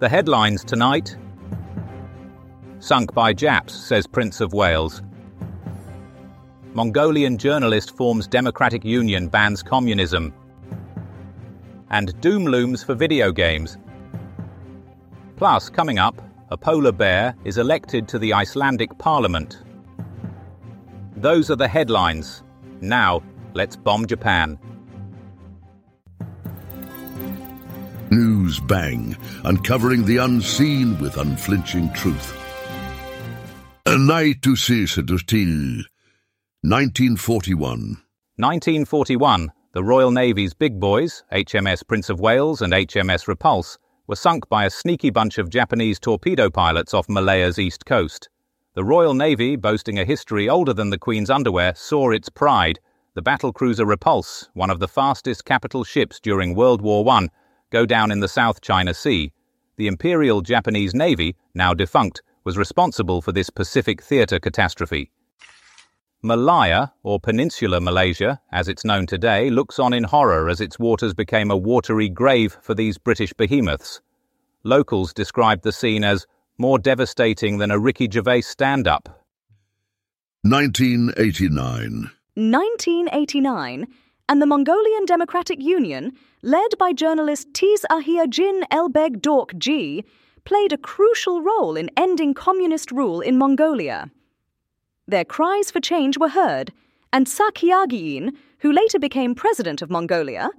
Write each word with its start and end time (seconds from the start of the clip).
The 0.00 0.08
headlines 0.08 0.64
tonight 0.64 1.14
Sunk 2.78 3.12
by 3.12 3.34
Japs, 3.34 3.74
says 3.74 4.06
Prince 4.06 4.40
of 4.40 4.54
Wales. 4.54 5.02
Mongolian 6.72 7.36
journalist 7.36 7.94
forms 7.94 8.26
Democratic 8.26 8.82
Union 8.82 9.28
bans 9.28 9.62
communism. 9.62 10.32
And 11.90 12.18
doom 12.22 12.46
looms 12.46 12.82
for 12.82 12.94
video 12.94 13.30
games. 13.30 13.76
Plus, 15.36 15.68
coming 15.68 15.98
up, 15.98 16.18
a 16.48 16.56
polar 16.56 16.92
bear 16.92 17.34
is 17.44 17.58
elected 17.58 18.08
to 18.08 18.18
the 18.18 18.32
Icelandic 18.32 18.96
parliament. 18.96 19.62
Those 21.14 21.50
are 21.50 21.56
the 21.56 21.68
headlines. 21.68 22.42
Now, 22.80 23.22
let's 23.52 23.76
bomb 23.76 24.06
Japan. 24.06 24.58
News 28.50 28.58
Bang, 28.58 29.16
uncovering 29.44 30.04
the 30.04 30.16
unseen 30.16 30.98
with 30.98 31.18
unflinching 31.18 31.92
truth. 31.92 32.36
A 33.86 33.96
night 33.96 34.42
to 34.42 34.56
see 34.56 34.86
till 34.86 35.04
1941. 36.62 37.68
1941, 37.70 39.52
the 39.72 39.84
Royal 39.84 40.10
Navy's 40.10 40.52
big 40.52 40.80
boys, 40.80 41.22
HMS 41.30 41.86
Prince 41.86 42.10
of 42.10 42.18
Wales 42.18 42.60
and 42.60 42.72
HMS 42.72 43.28
Repulse, 43.28 43.78
were 44.08 44.16
sunk 44.16 44.48
by 44.48 44.64
a 44.64 44.70
sneaky 44.70 45.10
bunch 45.10 45.38
of 45.38 45.48
Japanese 45.48 46.00
torpedo 46.00 46.50
pilots 46.50 46.92
off 46.92 47.08
Malaya's 47.08 47.60
east 47.60 47.86
coast. 47.86 48.28
The 48.74 48.82
Royal 48.82 49.14
Navy, 49.14 49.54
boasting 49.54 50.00
a 50.00 50.04
history 50.04 50.48
older 50.48 50.74
than 50.74 50.90
the 50.90 50.98
Queen's 50.98 51.30
underwear, 51.30 51.72
saw 51.76 52.10
its 52.10 52.28
pride. 52.28 52.80
The 53.14 53.22
battlecruiser 53.22 53.86
Repulse, 53.86 54.48
one 54.54 54.70
of 54.70 54.80
the 54.80 54.88
fastest 54.88 55.44
capital 55.44 55.84
ships 55.84 56.18
during 56.18 56.56
World 56.56 56.82
War 56.82 57.08
I, 57.08 57.28
go 57.70 57.86
down 57.86 58.10
in 58.10 58.20
the 58.20 58.28
South 58.28 58.60
China 58.60 58.92
Sea. 58.94 59.32
The 59.76 59.86
Imperial 59.86 60.40
Japanese 60.42 60.94
Navy, 60.94 61.36
now 61.54 61.72
defunct, 61.72 62.22
was 62.44 62.58
responsible 62.58 63.22
for 63.22 63.32
this 63.32 63.50
Pacific 63.50 64.02
theatre 64.02 64.38
catastrophe. 64.38 65.10
Malaya, 66.22 66.92
or 67.02 67.18
Peninsular 67.18 67.80
Malaysia, 67.80 68.40
as 68.52 68.68
it's 68.68 68.84
known 68.84 69.06
today, 69.06 69.48
looks 69.48 69.78
on 69.78 69.94
in 69.94 70.04
horror 70.04 70.50
as 70.50 70.60
its 70.60 70.78
waters 70.78 71.14
became 71.14 71.50
a 71.50 71.56
watery 71.56 72.10
grave 72.10 72.58
for 72.60 72.74
these 72.74 72.98
British 72.98 73.32
behemoths. 73.32 74.02
Locals 74.62 75.14
described 75.14 75.62
the 75.62 75.72
scene 75.72 76.04
as 76.04 76.26
more 76.58 76.78
devastating 76.78 77.56
than 77.56 77.70
a 77.70 77.78
Ricky 77.78 78.06
Gervais 78.10 78.42
stand 78.42 78.86
up. 78.86 79.24
1989. 80.42 82.10
1989 82.34 83.86
and 84.30 84.40
the 84.40 84.46
Mongolian 84.46 85.06
Democratic 85.06 85.60
Union, 85.60 86.12
led 86.40 86.78
by 86.78 86.92
journalist 86.92 87.52
Tiz 87.52 87.84
Ahir 87.90 88.28
Jin 88.28 88.62
Elbeg 88.70 89.20
Dork 89.20 89.58
G, 89.58 90.04
played 90.44 90.72
a 90.72 90.78
crucial 90.78 91.42
role 91.42 91.76
in 91.76 91.90
ending 91.96 92.32
communist 92.32 92.92
rule 92.92 93.20
in 93.20 93.36
Mongolia. 93.36 94.08
Their 95.08 95.24
cries 95.24 95.72
for 95.72 95.80
change 95.80 96.16
were 96.16 96.28
heard, 96.28 96.72
and 97.12 97.26
Saakashvili, 97.26 98.32
who 98.60 98.70
later 98.70 99.00
became 99.00 99.34
president 99.34 99.82
of 99.82 99.90
Mongolia, 99.90 100.50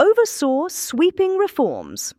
oversaw 0.00 0.66
sweeping 0.66 1.36
reforms. 1.36 2.12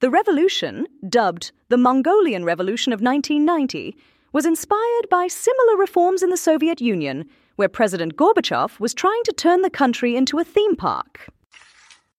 The 0.00 0.10
revolution, 0.10 0.86
dubbed 1.08 1.50
the 1.70 1.78
Mongolian 1.78 2.44
Revolution 2.44 2.92
of 2.92 3.00
1990, 3.00 3.96
was 4.34 4.44
inspired 4.44 5.08
by 5.10 5.28
similar 5.28 5.78
reforms 5.78 6.22
in 6.22 6.28
the 6.28 6.36
Soviet 6.36 6.82
Union 6.82 7.24
where 7.56 7.68
President 7.68 8.16
Gorbachev 8.16 8.78
was 8.80 8.94
trying 8.94 9.22
to 9.24 9.32
turn 9.32 9.62
the 9.62 9.70
country 9.70 10.16
into 10.16 10.38
a 10.38 10.44
theme 10.44 10.76
park. 10.76 11.28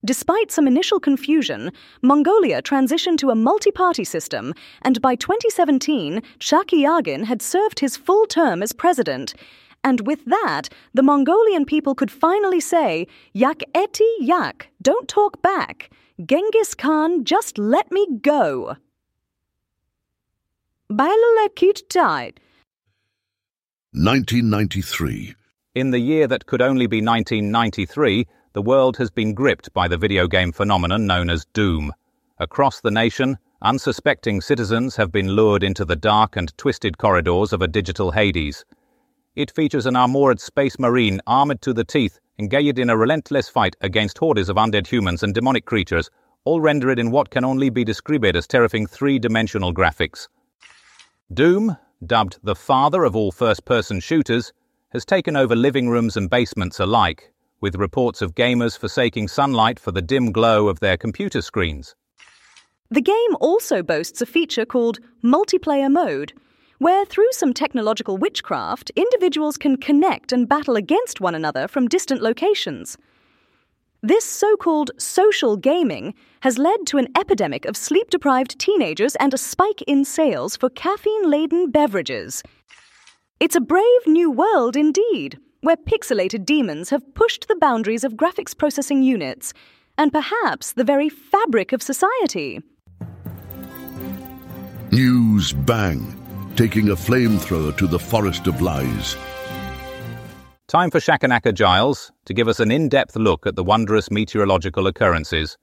Despite 0.06 0.52
some 0.52 0.68
initial 0.68 1.00
confusion, 1.00 1.72
Mongolia 2.02 2.62
transitioned 2.62 3.20
to 3.20 3.30
a 3.30 3.36
multi 3.36 3.72
party 3.72 4.04
system, 4.04 4.54
and 4.82 5.02
by 5.02 5.16
2017, 5.16 6.22
Chagay 6.40 6.84
Yaghin 6.84 7.24
had 7.24 7.42
served 7.42 7.80
his 7.80 7.96
full 7.96 8.26
term 8.26 8.62
as 8.62 8.74
president. 8.74 9.34
And 9.82 10.06
with 10.06 10.26
that, 10.26 10.68
the 10.94 11.04
Mongolian 11.04 11.66
people 11.66 11.96
could 11.96 12.12
finally 12.12 12.60
say, 12.60 13.08
Yak 13.34 13.64
eti 13.74 14.10
yak, 14.20 14.70
don't 14.82 15.08
talk 15.08 15.42
back. 15.42 15.90
Genghis 16.26 16.76
Khan, 16.76 17.24
just 17.24 17.58
let 17.58 17.92
me 17.92 18.06
go. 18.22 18.76
Bailulekit 20.92 21.88
died. 21.90 22.40
1993. 23.96 25.36
In 25.76 25.92
the 25.92 26.00
year 26.00 26.26
that 26.26 26.48
could 26.48 26.64
only 26.64 26.88
be 26.88 26.98
1993, 26.98 28.26
the 28.54 28.62
world 28.64 28.98
has 28.98 29.12
been 29.12 29.36
gripped 29.36 29.72
by 29.72 29.88
the 29.88 30.00
video 30.00 30.26
game 30.26 30.52
phenomenon 30.52 31.06
known 31.06 31.30
as 31.30 31.46
Doom. 31.54 31.94
Across 32.40 32.82
the 32.82 32.90
nation, 32.90 33.38
unsuspecting 33.62 34.42
citizens 34.42 34.96
have 34.96 35.12
been 35.12 35.36
lured 35.36 35.62
into 35.62 35.86
the 35.86 35.96
dark 35.96 36.36
and 36.36 36.58
twisted 36.58 36.98
corridors 36.98 37.54
of 37.54 37.62
a 37.62 37.68
digital 37.68 38.10
Hades. 38.10 38.66
It 39.36 39.52
features 39.52 39.86
an 39.86 39.96
armored 39.96 40.40
space 40.40 40.80
marine 40.80 41.22
armored 41.28 41.62
to 41.62 41.72
the 41.72 41.84
teeth, 41.84 42.20
engaged 42.40 42.80
in 42.80 42.90
a 42.90 42.98
relentless 42.98 43.48
fight 43.48 43.76
against 43.82 44.18
hordes 44.18 44.50
of 44.50 44.58
undead 44.58 44.88
humans 44.88 45.22
and 45.22 45.36
demonic 45.36 45.66
creatures, 45.66 46.10
all 46.46 46.62
rendered 46.62 46.98
in 46.98 47.12
what 47.12 47.30
can 47.30 47.46
only 47.46 47.70
be 47.70 47.84
described 47.84 48.36
as 48.36 48.48
terrifying 48.48 48.88
three 48.88 49.20
dimensional 49.20 49.72
graphics. 49.72 50.28
Doom, 51.32 51.78
dubbed 52.08 52.40
the 52.44 52.56
father 52.56 53.04
of 53.04 53.16
all 53.16 53.32
first 53.32 53.66
person 53.66 54.00
shooters, 54.00 54.54
has 54.90 55.06
taken 55.06 55.36
over 55.36 55.56
living 55.56 55.90
rooms 55.90 56.16
and 56.16 56.30
basements 56.30 56.80
alike, 56.80 57.32
with 57.62 57.76
reports 57.76 58.22
of 58.22 58.36
gamers 58.36 58.78
forsaking 58.78 59.28
sunlight 59.28 59.80
for 59.80 59.92
the 59.92 60.02
dim 60.02 60.32
glow 60.32 60.68
of 60.68 60.80
their 60.80 60.98
computer 60.98 61.42
screens. 61.42 61.96
The 62.92 63.02
game 63.02 63.36
also 63.40 63.82
boasts 63.82 64.22
a 64.22 64.26
feature 64.26 64.66
called 64.66 65.00
Multiplayer 65.24 65.92
Mode, 65.92 66.34
where 66.78 67.06
through 67.06 67.32
some 67.32 67.54
technological 67.54 68.18
witchcraft, 68.18 68.92
individuals 68.96 69.58
can 69.58 69.78
connect 69.78 70.32
and 70.32 70.48
battle 70.48 70.76
against 70.76 71.22
one 71.22 71.34
another 71.34 71.68
from 71.68 71.88
distant 71.88 72.22
locations. 72.22 72.98
This 74.06 74.26
so 74.26 74.58
called 74.58 74.92
social 74.98 75.56
gaming 75.56 76.14
has 76.42 76.58
led 76.58 76.86
to 76.88 76.98
an 76.98 77.08
epidemic 77.18 77.64
of 77.64 77.78
sleep 77.78 78.10
deprived 78.10 78.60
teenagers 78.60 79.16
and 79.16 79.34
a 79.34 79.38
spike 79.38 79.82
in 79.88 80.04
sales 80.04 80.58
for 80.58 80.70
caffeine 80.70 81.32
laden 81.32 81.72
beverages. 81.72 82.44
It's 83.40 83.56
a 83.56 83.62
brave 83.62 84.06
new 84.06 84.30
world 84.30 84.76
indeed, 84.76 85.40
where 85.62 85.78
pixelated 85.78 86.46
demons 86.46 86.90
have 86.90 87.16
pushed 87.16 87.48
the 87.48 87.56
boundaries 87.56 88.04
of 88.04 88.16
graphics 88.16 88.58
processing 88.58 89.04
units 89.04 89.54
and 89.98 90.12
perhaps 90.12 90.74
the 90.74 90.84
very 90.84 91.08
fabric 91.08 91.72
of 91.72 91.82
society. 91.82 92.60
News 94.92 95.54
Bang, 95.54 96.52
taking 96.58 96.90
a 96.90 96.96
flamethrower 96.96 97.78
to 97.78 97.88
the 97.88 98.00
forest 98.00 98.48
of 98.48 98.62
lies. 98.62 99.16
Time 100.74 100.90
for 100.90 100.98
Shakanaka 100.98 101.54
Giles 101.54 102.12
to 102.26 102.34
give 102.34 102.48
us 102.48 102.60
an 102.60 102.72
in 102.72 102.90
depth 102.90 103.16
look 103.16 103.46
at 103.46 103.56
the 103.56 103.64
wondrous 103.64 104.10
meteorological 104.10 104.88
occurrences. 104.88 105.56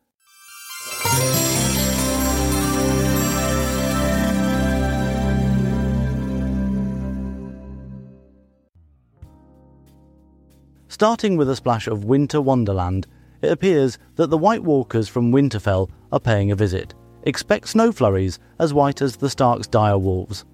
Starting 10.87 11.37
with 11.37 11.51
a 11.51 11.57
splash 11.57 11.89
of 11.89 12.05
winter 12.05 12.41
wonderland, 12.41 13.09
it 13.43 13.51
appears 13.51 13.99
that 14.15 14.31
the 14.31 14.39
White 14.39 14.63
Walkers 14.63 15.09
from 15.09 15.33
Winterfell 15.33 15.91
are 16.13 16.21
paying 16.21 16.53
a 16.53 16.55
visit. 16.55 16.95
Expect 17.25 17.67
snow 17.67 17.91
flurries 17.91 18.39
as 18.61 18.73
white 18.73 19.03
as 19.03 19.17
the 19.17 19.29
Stark's 19.29 19.67
dire 19.67 19.99
wolves. 19.99 20.45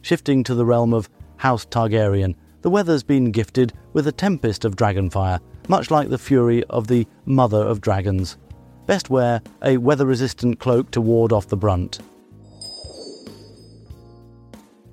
Shifting 0.00 0.44
to 0.44 0.54
the 0.54 0.64
realm 0.64 0.94
of 0.94 1.10
House 1.44 1.66
Targaryen, 1.66 2.34
the 2.62 2.70
weather's 2.70 3.02
been 3.02 3.30
gifted 3.30 3.74
with 3.92 4.06
a 4.06 4.12
tempest 4.12 4.64
of 4.64 4.76
dragonfire, 4.76 5.40
much 5.68 5.90
like 5.90 6.08
the 6.08 6.16
fury 6.16 6.64
of 6.70 6.86
the 6.86 7.06
Mother 7.26 7.58
of 7.58 7.82
Dragons. 7.82 8.38
Best 8.86 9.10
wear 9.10 9.42
a 9.62 9.76
weather 9.76 10.06
resistant 10.06 10.58
cloak 10.58 10.90
to 10.92 11.02
ward 11.02 11.32
off 11.32 11.48
the 11.48 11.56
brunt. 11.58 11.98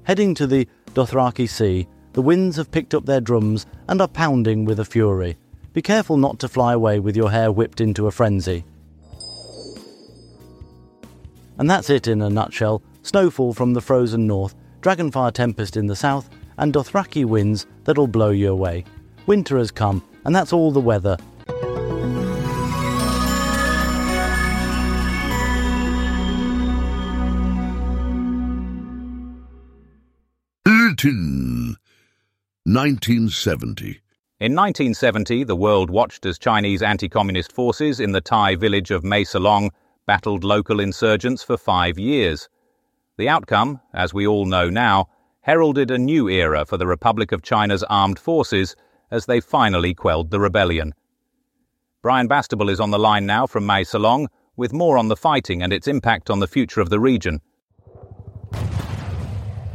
Heading 0.04 0.36
to 0.36 0.46
the 0.46 0.68
Dothraki 0.88 1.48
Sea, 1.48 1.88
the 2.12 2.22
winds 2.22 2.58
have 2.58 2.70
picked 2.70 2.94
up 2.94 3.06
their 3.06 3.22
drums 3.22 3.66
and 3.88 4.02
are 4.02 4.08
pounding 4.10 4.66
with 4.66 4.82
a 4.82 4.84
fury. 4.84 5.38
Be 5.72 5.82
careful 5.82 6.18
not 6.18 6.38
to 6.40 6.50
fly 6.50 6.74
away 6.74 7.00
with 7.00 7.16
your 7.16 7.32
hair 7.32 7.50
whipped 7.50 7.80
into 7.80 8.08
a 8.08 8.12
frenzy. 8.12 8.66
And 11.58 11.70
that's 11.70 11.90
it 11.90 12.10
in 12.10 12.22
a 12.22 12.30
nutshell 12.30 12.84
snowfall 13.04 13.54
from 13.54 13.72
the 13.72 13.80
frozen 13.80 14.28
north, 14.28 14.54
dragonfire 14.82 15.32
tempest 15.32 15.78
in 15.78 15.88
the 15.88 15.96
south, 15.96 16.30
and 16.62 16.72
Dothraki 16.74 17.26
winds 17.26 17.66
that'll 17.84 18.08
blow 18.08 18.30
you 18.30 18.52
away. 18.52 18.86
Winter 19.26 19.58
has 19.58 19.72
come, 19.72 20.04
and 20.24 20.36
that's 20.36 20.54
all 20.54 20.72
the 20.72 20.80
weather. 20.80 21.18
Iltin, 30.68 31.76
1970. 32.64 34.00
In 34.40 34.56
1970, 34.56 35.44
the 35.44 35.56
world 35.56 35.90
watched 35.90 36.26
as 36.28 36.38
Chinese 36.38 36.84
anti 36.84 37.10
communist 37.10 37.52
forces 37.52 38.00
in 38.00 38.12
the 38.12 38.22
Thai 38.22 38.56
village 38.56 38.92
of 38.92 39.04
Mae 39.04 39.24
Salong 39.24 39.70
battled 40.06 40.44
local 40.44 40.80
insurgents 40.80 41.42
for 41.44 41.58
five 41.58 41.98
years. 41.98 42.50
The 43.18 43.30
outcome, 43.30 43.82
as 43.94 44.14
we 44.14 44.28
all 44.28 44.46
know 44.46 44.70
now, 44.70 45.08
heralded 45.42 45.92
a 45.92 45.98
new 45.98 46.30
era 46.30 46.66
for 46.66 46.78
the 46.78 46.88
Republic 46.88 47.32
of 47.32 47.42
China's 47.42 47.84
armed 47.84 48.20
forces 48.20 48.76
as 49.10 49.26
they 49.26 49.40
finally 49.40 49.94
quelled 49.94 50.32
the 50.32 50.40
rebellion. 50.40 50.94
Brian 52.02 52.28
Bastable 52.28 52.70
is 52.70 52.80
on 52.80 52.92
the 52.92 53.00
line 53.00 53.26
now 53.26 53.46
from 53.46 53.66
Mae 53.66 53.84
Salong 53.84 54.28
with 54.56 54.74
more 54.74 54.98
on 54.98 55.08
the 55.08 55.16
fighting 55.16 55.62
and 55.62 55.74
its 55.74 55.88
impact 55.88 56.30
on 56.30 56.40
the 56.40 56.48
future 56.48 56.82
of 56.82 56.90
the 56.90 57.00
region. 57.00 57.42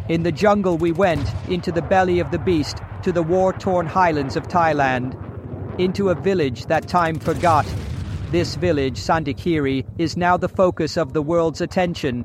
In 0.09 0.23
the 0.23 0.33
jungle 0.33 0.79
we 0.79 0.93
went, 0.93 1.29
into 1.49 1.73
the 1.73 1.83
belly 1.83 2.21
of 2.21 2.31
the 2.31 2.39
beast, 2.39 2.79
to 3.03 3.11
the 3.11 3.23
war 3.23 3.53
torn 3.53 3.87
highlands 3.87 4.37
of 4.37 4.47
Thailand, 4.47 5.15
into 5.81 6.11
a 6.11 6.15
village 6.15 6.67
that 6.67 6.87
time 6.87 7.19
forgot. 7.19 7.67
This 8.31 8.55
village, 8.55 8.99
Santikhiri, 8.99 9.85
is 9.99 10.17
now 10.17 10.37
the 10.37 10.49
focus 10.49 10.97
of 10.97 11.13
the 11.13 11.23
world's 11.23 11.61
attention. 11.61 12.25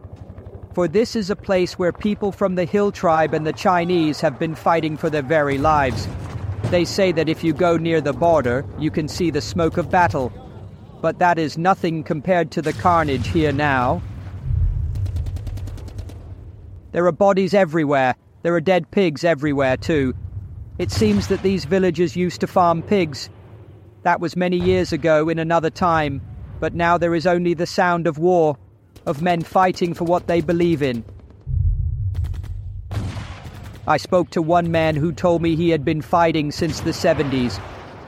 For 0.74 0.88
this 0.88 1.18
is 1.18 1.30
a 1.30 1.36
place 1.36 1.78
where 1.78 1.92
people 1.92 2.32
from 2.32 2.56
the 2.56 2.64
Hill 2.64 2.94
tribe 2.94 3.34
and 3.34 3.46
the 3.46 3.52
Chinese 3.52 4.22
have 4.22 4.40
been 4.40 4.56
fighting 4.56 4.96
for 4.96 5.10
their 5.10 5.22
very 5.22 5.58
lives. 5.58 6.08
They 6.66 6.86
say 6.86 7.12
that 7.12 7.28
if 7.28 7.44
you 7.44 7.52
go 7.52 7.76
near 7.76 8.00
the 8.00 8.14
border, 8.14 8.66
you 8.80 8.90
can 8.90 9.10
see 9.10 9.32
the 9.32 9.42
smoke 9.42 9.76
of 9.76 9.92
battle. 9.92 10.32
But 11.02 11.20
that 11.20 11.38
is 11.38 11.58
nothing 11.58 12.04
compared 12.04 12.52
to 12.52 12.62
the 12.62 12.72
carnage 12.72 13.28
here 13.28 13.52
now. 13.52 14.02
There 16.94 17.06
are 17.06 17.12
bodies 17.12 17.54
everywhere. 17.54 18.16
There 18.44 18.56
are 18.56 18.62
dead 18.62 18.92
pigs 18.92 19.26
everywhere, 19.26 19.76
too. 19.76 20.14
It 20.78 20.92
seems 20.92 21.28
that 21.28 21.44
these 21.44 21.66
villagers 21.66 22.16
used 22.16 22.40
to 22.42 22.48
farm 22.48 22.82
pigs. 22.82 23.30
That 24.04 24.22
was 24.22 24.38
many 24.38 24.58
years 24.58 24.94
ago 24.94 25.28
in 25.28 25.38
another 25.38 25.70
time, 25.70 26.22
but 26.62 26.74
now 26.74 26.98
there 26.98 27.14
is 27.14 27.28
only 27.28 27.54
the 27.54 27.68
sound 27.68 28.08
of 28.08 28.18
war, 28.18 28.58
of 29.06 29.22
men 29.22 29.42
fighting 29.42 29.94
for 29.94 30.06
what 30.06 30.28
they 30.28 30.42
believe 30.42 30.82
in. 30.82 31.04
I 33.88 33.98
spoke 33.98 34.30
to 34.32 34.42
one 34.42 34.72
man 34.72 34.96
who 34.96 35.12
told 35.12 35.42
me 35.42 35.56
he 35.56 35.70
had 35.70 35.84
been 35.84 36.02
fighting 36.02 36.52
since 36.52 36.80
the 36.80 36.92
70s. 36.92 37.60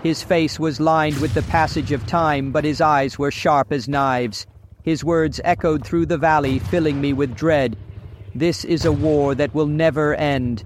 His 0.03 0.21
face 0.21 0.59
was 0.59 0.79
lined 0.79 1.19
with 1.19 1.33
the 1.33 1.41
passage 1.43 1.91
of 1.91 2.05
time, 2.05 2.51
but 2.51 2.63
his 2.63 2.79
eyes 2.79 3.17
were 3.17 3.31
sharp 3.31 3.71
as 3.71 3.87
knives. 3.87 4.45
His 4.83 5.03
words 5.03 5.41
echoed 5.43 5.85
through 5.85 6.05
the 6.05 6.17
valley, 6.17 6.59
filling 6.59 7.01
me 7.01 7.13
with 7.13 7.35
dread. 7.35 7.77
This 8.35 8.65
is 8.65 8.85
a 8.85 8.91
war 8.91 9.33
that 9.35 9.53
will 9.55 9.67
never 9.67 10.13
end. 10.15 10.63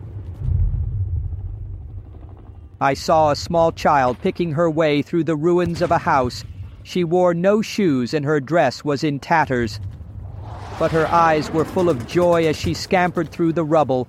I 2.81 2.93
saw 2.93 3.31
a 3.31 3.35
small 3.35 3.71
child 3.71 4.19
picking 4.21 4.51
her 4.51 4.69
way 4.69 5.01
through 5.01 5.23
the 5.23 5.35
ruins 5.35 5.81
of 5.81 5.91
a 5.91 5.97
house. 5.97 6.43
She 6.83 7.03
wore 7.03 7.33
no 7.33 7.61
shoes 7.61 8.13
and 8.13 8.25
her 8.25 8.39
dress 8.39 8.83
was 8.83 9.03
in 9.03 9.19
tatters. 9.19 9.79
But 10.79 10.91
her 10.91 11.07
eyes 11.07 11.51
were 11.51 11.65
full 11.65 11.89
of 11.89 12.07
joy 12.07 12.45
as 12.45 12.55
she 12.55 12.73
scampered 12.73 13.29
through 13.29 13.53
the 13.53 13.63
rubble. 13.63 14.07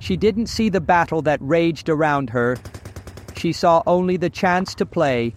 She 0.00 0.16
didn't 0.16 0.48
see 0.48 0.68
the 0.68 0.80
battle 0.80 1.22
that 1.22 1.38
raged 1.40 1.88
around 1.88 2.30
her. 2.30 2.58
She 3.36 3.52
saw 3.52 3.82
only 3.86 4.16
the 4.16 4.30
chance 4.30 4.74
to 4.76 4.86
play. 4.86 5.34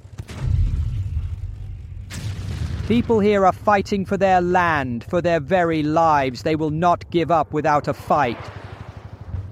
People 2.88 3.19
here 3.19 3.45
are 3.45 3.54
fighting 3.54 4.06
for 4.06 4.18
their 4.18 4.42
land, 4.42 5.04
for 5.09 5.21
their 5.21 5.39
very 5.39 5.83
lives. 5.83 6.44
They 6.44 6.56
will 6.56 6.69
not 6.69 7.10
give 7.12 7.30
up 7.30 7.51
without 7.51 7.88
a 7.88 7.94
fight. 7.94 8.39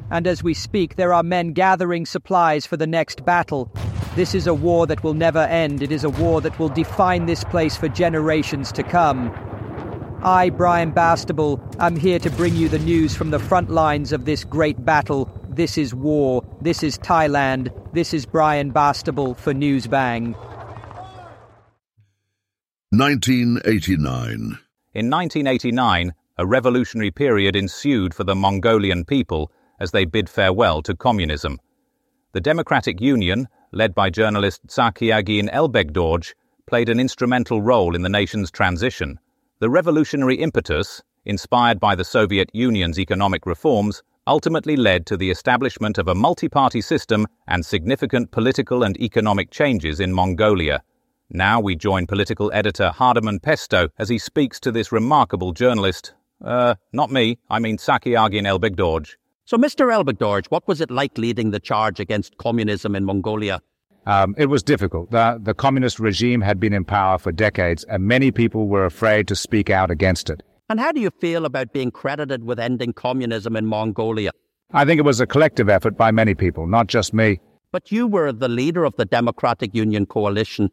And 0.10 0.26
as 0.26 0.42
we 0.42 0.54
speak, 0.54 0.96
there 0.96 1.14
are 1.14 1.24
men 1.24 1.52
gathering 1.52 2.06
supplies 2.06 2.66
for 2.66 2.78
the 2.78 2.88
next 2.88 3.26
battle. 3.26 3.70
This 4.16 4.34
is 4.34 4.48
a 4.48 4.54
war 4.54 4.88
that 4.88 5.04
will 5.04 5.14
never 5.14 5.40
end. 5.40 5.84
It 5.84 5.92
is 5.92 6.04
a 6.04 6.10
war 6.10 6.40
that 6.42 6.58
will 6.58 6.70
define 6.70 7.26
this 7.26 7.44
place 7.44 7.76
for 7.76 7.90
generations 7.90 8.72
to 8.72 8.84
come. 8.84 9.34
I, 10.26 10.50
Brian 10.50 10.92
Bastable, 10.92 11.62
am 11.80 11.96
here 11.96 12.18
to 12.18 12.32
bring 12.32 12.56
you 12.56 12.68
the 12.68 12.80
news 12.80 13.16
from 13.16 13.30
the 13.30 13.38
front 13.38 13.70
lines 13.70 14.12
of 14.12 14.26
this 14.26 14.44
great 14.44 14.84
battle. 14.84 15.30
This 15.50 15.78
is 15.78 15.94
war. 15.94 16.44
This 16.62 16.82
is 16.82 16.98
Thailand. 16.98 17.72
This 17.94 18.12
is 18.12 18.26
Brian 18.26 18.74
Bastable 18.74 19.38
for 19.38 19.54
Newsbang. 19.54 20.34
1989. 22.90 24.58
In 24.96 25.10
1989, 25.12 26.14
a 26.40 26.48
revolutionary 26.48 27.12
period 27.12 27.56
ensued 27.56 28.16
for 28.16 28.24
the 28.24 28.34
Mongolian 28.34 29.06
people 29.06 29.52
as 29.80 29.92
they 29.92 30.06
bid 30.06 30.28
farewell 30.28 30.82
to 30.82 30.96
communism. 30.96 31.60
The 32.32 32.42
Democratic 32.42 33.00
Union, 33.00 33.48
led 33.72 33.94
by 33.94 34.10
journalist 34.10 34.66
Tsakhiagiin 34.66 35.54
Elbegdorj, 35.54 36.34
played 36.66 36.90
an 36.90 37.00
instrumental 37.00 37.62
role 37.62 37.96
in 37.96 38.02
the 38.02 38.10
nation's 38.10 38.50
transition. 38.50 39.20
The 39.60 39.70
revolutionary 39.70 40.36
impetus, 40.36 41.02
inspired 41.24 41.80
by 41.80 41.96
the 41.96 42.04
Soviet 42.04 42.50
Union's 42.52 43.00
economic 43.00 43.46
reforms, 43.46 44.04
ultimately 44.28 44.76
led 44.76 45.06
to 45.06 45.16
the 45.16 45.32
establishment 45.32 45.98
of 45.98 46.10
a 46.10 46.14
multi 46.16 46.50
party 46.50 46.82
system 46.82 47.26
and 47.48 47.66
significant 47.66 48.32
political 48.32 48.84
and 48.84 49.00
economic 49.00 49.52
changes 49.52 50.02
in 50.02 50.14
Mongolia. 50.14 50.84
Now 51.30 51.62
we 51.62 51.78
join 51.78 52.06
political 52.06 52.52
editor 52.54 52.90
Hardiman 52.90 53.40
Pesto 53.40 53.88
as 53.98 54.10
he 54.10 54.18
speaks 54.18 54.60
to 54.60 54.74
this 54.74 54.92
remarkable 54.92 55.54
journalist. 55.54 56.14
Uh, 56.44 56.76
not 56.92 57.10
me, 57.10 57.38
I 57.50 57.60
mean 57.60 57.78
Tsakhiagiin 57.78 58.46
Elbegdorj. 58.46 59.16
So, 59.46 59.58
Mr. 59.58 59.90
Elbegdorj, 59.94 60.48
what 60.48 60.68
was 60.68 60.82
it 60.82 60.92
like 60.92 61.18
leading 61.18 61.52
the 61.52 61.62
charge 61.62 62.02
against 62.02 62.38
communism 62.38 62.94
in 62.94 63.06
Mongolia? 63.06 63.62
Um, 64.06 64.36
it 64.38 64.48
was 64.48 64.62
difficult. 64.62 65.12
The, 65.12 65.40
the 65.42 65.54
communist 65.54 66.00
regime 66.00 66.42
had 66.42 66.60
been 66.60 66.74
in 66.74 66.86
power 66.86 67.18
for 67.18 67.32
decades, 67.32 67.84
and 67.86 68.04
many 68.04 68.32
people 68.32 68.68
were 68.68 68.86
afraid 68.86 69.28
to 69.30 69.36
speak 69.36 69.70
out 69.70 69.90
against 69.90 70.30
it. 70.30 70.44
And 70.70 70.80
how 70.80 70.92
do 70.92 71.00
you 71.00 71.12
feel 71.22 71.46
about 71.46 71.74
being 71.74 71.92
credited 71.92 72.44
with 72.44 72.60
ending 72.60 72.94
communism 72.94 73.56
in 73.56 73.66
Mongolia? 73.66 74.32
I 74.72 74.86
think 74.86 75.00
it 75.00 75.06
was 75.06 75.20
a 75.20 75.28
collective 75.28 75.70
effort 75.70 75.98
by 75.98 76.12
many 76.12 76.36
people, 76.36 76.68
not 76.68 76.88
just 76.88 77.14
me. 77.14 77.40
But 77.72 77.92
you 77.92 78.08
were 78.08 78.32
the 78.32 78.50
leader 78.50 78.84
of 78.84 78.96
the 78.96 79.06
Democratic 79.06 79.76
Union 79.76 80.06
coalition, 80.06 80.72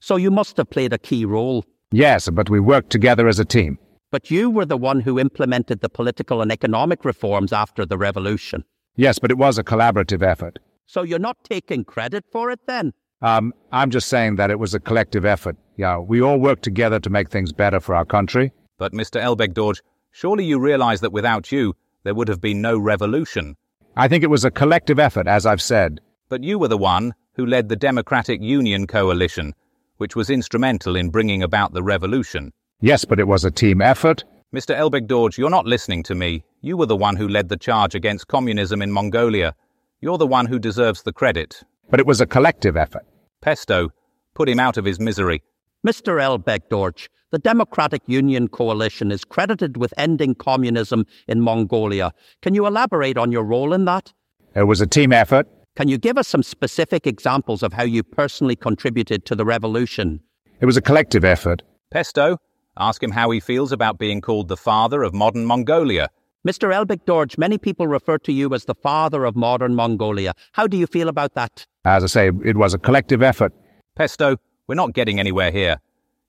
so 0.00 0.16
you 0.16 0.30
must 0.30 0.56
have 0.56 0.70
played 0.70 0.92
a 0.92 0.98
key 0.98 1.24
role. 1.24 1.64
Yes, 1.90 2.28
but 2.30 2.50
we 2.50 2.60
worked 2.60 2.90
together 2.90 3.28
as 3.28 3.38
a 3.38 3.44
team. 3.44 3.78
But 4.10 4.30
you 4.30 4.50
were 4.50 4.64
the 4.64 4.76
one 4.76 5.00
who 5.00 5.18
implemented 5.18 5.80
the 5.80 5.88
political 5.88 6.40
and 6.40 6.52
economic 6.52 7.04
reforms 7.04 7.52
after 7.52 7.84
the 7.84 7.98
revolution. 7.98 8.64
Yes, 8.94 9.18
but 9.18 9.30
it 9.30 9.38
was 9.38 9.58
a 9.58 9.64
collaborative 9.64 10.22
effort. 10.22 10.58
So 10.86 11.02
you're 11.02 11.18
not 11.18 11.36
taking 11.42 11.84
credit 11.84 12.24
for 12.30 12.50
it 12.50 12.60
then? 12.66 12.92
Um, 13.20 13.52
I'm 13.72 13.90
just 13.90 14.08
saying 14.08 14.36
that 14.36 14.50
it 14.50 14.58
was 14.58 14.74
a 14.74 14.80
collective 14.80 15.24
effort. 15.24 15.56
Yeah, 15.76 15.98
we 15.98 16.22
all 16.22 16.38
worked 16.38 16.62
together 16.62 17.00
to 17.00 17.10
make 17.10 17.28
things 17.28 17.52
better 17.52 17.80
for 17.80 17.94
our 17.94 18.04
country. 18.04 18.52
But, 18.78 18.92
Mr. 18.92 19.20
Elbegdorj, 19.20 19.80
surely 20.12 20.44
you 20.44 20.58
realize 20.60 21.00
that 21.00 21.12
without 21.12 21.50
you, 21.50 21.74
there 22.04 22.14
would 22.14 22.28
have 22.28 22.40
been 22.40 22.62
no 22.62 22.78
revolution. 22.78 23.56
I 23.96 24.06
think 24.06 24.22
it 24.22 24.30
was 24.30 24.44
a 24.44 24.50
collective 24.50 24.98
effort, 24.98 25.26
as 25.26 25.44
I've 25.44 25.62
said. 25.62 26.00
But 26.28 26.44
you 26.44 26.58
were 26.58 26.68
the 26.68 26.78
one 26.78 27.14
who 27.34 27.46
led 27.46 27.68
the 27.68 27.76
Democratic 27.76 28.40
Union 28.40 28.86
Coalition, 28.86 29.54
which 29.96 30.14
was 30.14 30.30
instrumental 30.30 30.94
in 30.94 31.10
bringing 31.10 31.42
about 31.42 31.72
the 31.72 31.82
revolution. 31.82 32.52
Yes, 32.80 33.04
but 33.04 33.18
it 33.18 33.26
was 33.26 33.44
a 33.44 33.50
team 33.50 33.80
effort. 33.80 34.24
Mr. 34.54 34.76
Elbegdorj, 34.76 35.36
you're 35.36 35.50
not 35.50 35.66
listening 35.66 36.02
to 36.04 36.14
me. 36.14 36.44
You 36.60 36.76
were 36.76 36.86
the 36.86 36.96
one 36.96 37.16
who 37.16 37.28
led 37.28 37.48
the 37.48 37.56
charge 37.56 37.94
against 37.94 38.28
communism 38.28 38.82
in 38.82 38.92
Mongolia. 38.92 39.54
You're 40.00 40.18
the 40.18 40.26
one 40.26 40.44
who 40.44 40.58
deserves 40.58 41.02
the 41.02 41.12
credit. 41.12 41.62
But 41.88 42.00
it 42.00 42.06
was 42.06 42.20
a 42.20 42.26
collective 42.26 42.76
effort. 42.76 43.04
Pesto, 43.40 43.88
put 44.34 44.48
him 44.48 44.60
out 44.60 44.76
of 44.76 44.84
his 44.84 45.00
misery. 45.00 45.42
Mr. 45.86 46.20
L. 46.20 46.38
Elbegdorj, 46.38 47.08
the 47.30 47.38
Democratic 47.38 48.02
Union 48.06 48.48
Coalition 48.48 49.10
is 49.10 49.24
credited 49.24 49.78
with 49.78 49.94
ending 49.96 50.34
communism 50.34 51.06
in 51.28 51.40
Mongolia. 51.40 52.12
Can 52.42 52.54
you 52.54 52.66
elaborate 52.66 53.16
on 53.16 53.32
your 53.32 53.42
role 53.42 53.72
in 53.72 53.86
that? 53.86 54.12
It 54.54 54.64
was 54.64 54.82
a 54.82 54.86
team 54.86 55.14
effort. 55.14 55.48
Can 55.76 55.88
you 55.88 55.96
give 55.96 56.18
us 56.18 56.28
some 56.28 56.42
specific 56.42 57.06
examples 57.06 57.62
of 57.62 57.72
how 57.72 57.84
you 57.84 58.02
personally 58.02 58.56
contributed 58.56 59.24
to 59.26 59.34
the 59.34 59.46
revolution? 59.46 60.20
It 60.60 60.66
was 60.66 60.76
a 60.76 60.82
collective 60.82 61.24
effort. 61.24 61.62
Pesto, 61.90 62.36
ask 62.76 63.02
him 63.02 63.12
how 63.12 63.30
he 63.30 63.40
feels 63.40 63.72
about 63.72 63.98
being 63.98 64.20
called 64.20 64.48
the 64.48 64.56
father 64.58 65.02
of 65.02 65.14
modern 65.14 65.46
Mongolia. 65.46 66.10
Mr. 66.46 66.72
Elbegdorj, 66.72 67.36
many 67.38 67.58
people 67.58 67.88
refer 67.88 68.18
to 68.18 68.32
you 68.32 68.54
as 68.54 68.66
the 68.66 68.74
father 68.76 69.24
of 69.24 69.34
modern 69.34 69.74
Mongolia. 69.74 70.32
How 70.52 70.68
do 70.68 70.76
you 70.76 70.86
feel 70.86 71.08
about 71.08 71.34
that? 71.34 71.66
As 71.84 72.04
I 72.04 72.06
say, 72.06 72.30
it 72.44 72.56
was 72.56 72.72
a 72.72 72.78
collective 72.78 73.20
effort. 73.20 73.52
Pesto, 73.96 74.36
we're 74.68 74.76
not 74.76 74.92
getting 74.92 75.18
anywhere 75.18 75.50
here. 75.50 75.80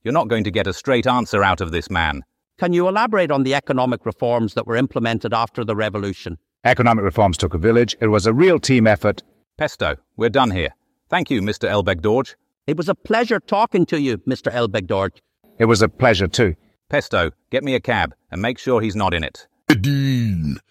You're 0.04 0.16
not 0.16 0.28
going 0.28 0.44
to 0.46 0.50
get 0.50 0.66
a 0.66 0.74
straight 0.74 1.06
answer 1.06 1.44
out 1.44 1.62
of 1.62 1.72
this 1.72 1.92
man. 1.92 2.24
Can 2.58 2.74
you 2.74 2.88
elaborate 2.88 3.30
on 3.30 3.44
the 3.44 3.54
economic 3.54 4.08
reforms 4.08 4.56
that 4.56 4.66
were 4.66 4.76
implemented 4.76 5.36
after 5.36 5.64
the 5.64 5.76
revolution? 5.76 6.40
Economic 6.64 7.06
reforms 7.06 7.38
took 7.38 7.54
a 7.54 7.60
village. 7.60 7.96
It 8.02 8.08
was 8.08 8.26
a 8.26 8.34
real 8.34 8.58
team 8.58 8.88
effort. 8.88 9.22
Pesto, 9.56 9.98
we're 10.16 10.30
done 10.30 10.50
here. 10.50 10.74
Thank 11.10 11.30
you, 11.30 11.44
Mr. 11.44 11.70
Elbegdorj. 11.70 12.34
It 12.66 12.76
was 12.76 12.90
a 12.90 12.96
pleasure 12.96 13.40
talking 13.40 13.86
to 13.86 14.02
you, 14.02 14.18
Mr. 14.18 14.52
Elbegdorj. 14.52 15.20
It 15.60 15.66
was 15.66 15.84
a 15.84 15.90
pleasure 15.90 16.28
too. 16.28 16.56
Pesto, 16.90 17.30
get 17.52 17.64
me 17.64 17.76
a 17.76 17.80
cab 17.80 18.16
and 18.32 18.42
make 18.42 18.58
sure 18.58 18.82
he's 18.82 18.96
not 18.96 19.14
in 19.14 19.24
it. 19.24 19.48
Dean, 19.76 20.62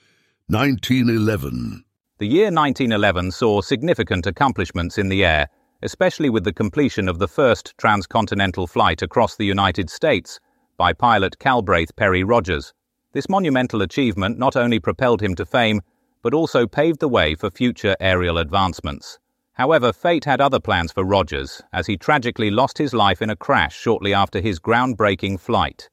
1911. 0.48 1.84
The 2.16 2.26
year 2.26 2.46
1911 2.46 3.30
saw 3.30 3.60
significant 3.60 4.26
accomplishments 4.26 4.96
in 4.96 5.10
the 5.10 5.22
air, 5.22 5.50
especially 5.82 6.30
with 6.30 6.44
the 6.44 6.52
completion 6.52 7.06
of 7.06 7.18
the 7.18 7.28
first 7.28 7.74
transcontinental 7.76 8.66
flight 8.66 9.02
across 9.02 9.36
the 9.36 9.44
United 9.44 9.90
States 9.90 10.40
by 10.78 10.94
pilot 10.94 11.38
Calbraith 11.38 11.94
Perry 11.94 12.24
Rogers. 12.24 12.72
This 13.12 13.28
monumental 13.28 13.82
achievement 13.82 14.38
not 14.38 14.56
only 14.56 14.80
propelled 14.80 15.20
him 15.20 15.34
to 15.34 15.44
fame, 15.44 15.82
but 16.22 16.32
also 16.32 16.66
paved 16.66 17.00
the 17.00 17.08
way 17.08 17.34
for 17.34 17.50
future 17.50 17.96
aerial 18.00 18.38
advancements. 18.38 19.18
However, 19.52 19.92
fate 19.92 20.24
had 20.24 20.40
other 20.40 20.58
plans 20.58 20.90
for 20.90 21.04
Rogers, 21.04 21.60
as 21.70 21.86
he 21.86 21.98
tragically 21.98 22.50
lost 22.50 22.78
his 22.78 22.94
life 22.94 23.20
in 23.20 23.28
a 23.28 23.36
crash 23.36 23.76
shortly 23.78 24.14
after 24.14 24.40
his 24.40 24.58
groundbreaking 24.58 25.38
flight. 25.38 25.90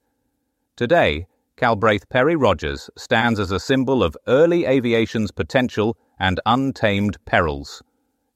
Today, 0.78 1.28
Calbraith 1.56 2.10
Perry 2.10 2.36
Rogers 2.36 2.90
stands 2.98 3.40
as 3.40 3.52
a 3.52 3.60
symbol 3.60 4.04
of 4.04 4.18
early 4.28 4.66
aviation's 4.66 5.30
potential 5.30 5.96
and 6.20 6.40
untamed 6.48 7.18
perils. 7.26 7.84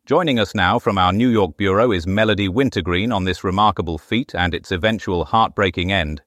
Joining 0.06 0.40
us 0.40 0.54
now 0.54 0.78
from 0.78 1.00
our 1.00 1.12
New 1.12 1.28
York 1.28 1.58
bureau 1.58 1.92
is 1.92 2.06
Melody 2.06 2.48
Wintergreen 2.48 3.12
on 3.12 3.24
this 3.24 3.44
remarkable 3.44 3.98
feat 3.98 4.36
and 4.36 4.54
its 4.54 4.72
eventual 4.72 5.26
heartbreaking 5.26 5.92
end. 5.92 6.22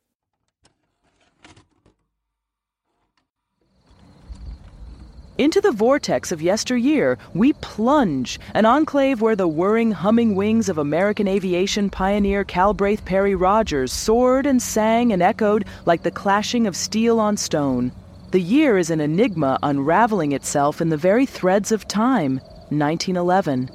Into 5.41 5.63
the 5.63 5.73
vortex 5.73 6.33
of 6.33 6.43
yesteryear, 6.43 7.17
we 7.33 7.55
plunge, 7.55 8.39
an 8.53 8.67
enclave 8.67 9.23
where 9.23 9.35
the 9.35 9.49
whirring, 9.49 9.91
humming 9.91 10.35
wings 10.35 10.69
of 10.69 10.77
American 10.77 11.27
aviation 11.27 11.89
pioneer 11.89 12.45
Calbraith 12.45 13.07
Perry 13.07 13.35
Rogers 13.35 13.91
soared 13.91 14.45
and 14.45 14.61
sang 14.61 15.15
and 15.15 15.23
echoed 15.23 15.65
like 15.87 16.03
the 16.03 16.11
clashing 16.11 16.67
of 16.67 16.77
steel 16.77 17.19
on 17.19 17.39
stone. 17.39 17.91
The 18.33 18.43
year 18.43 18.77
is 18.77 18.91
an 18.91 19.01
enigma 19.01 19.59
unraveling 19.63 20.33
itself 20.33 20.83
in 20.83 20.91
the 20.91 20.99
very 20.99 21.25
threads 21.25 21.73
of 21.73 21.89
time 21.89 22.33
1911. 22.69 23.71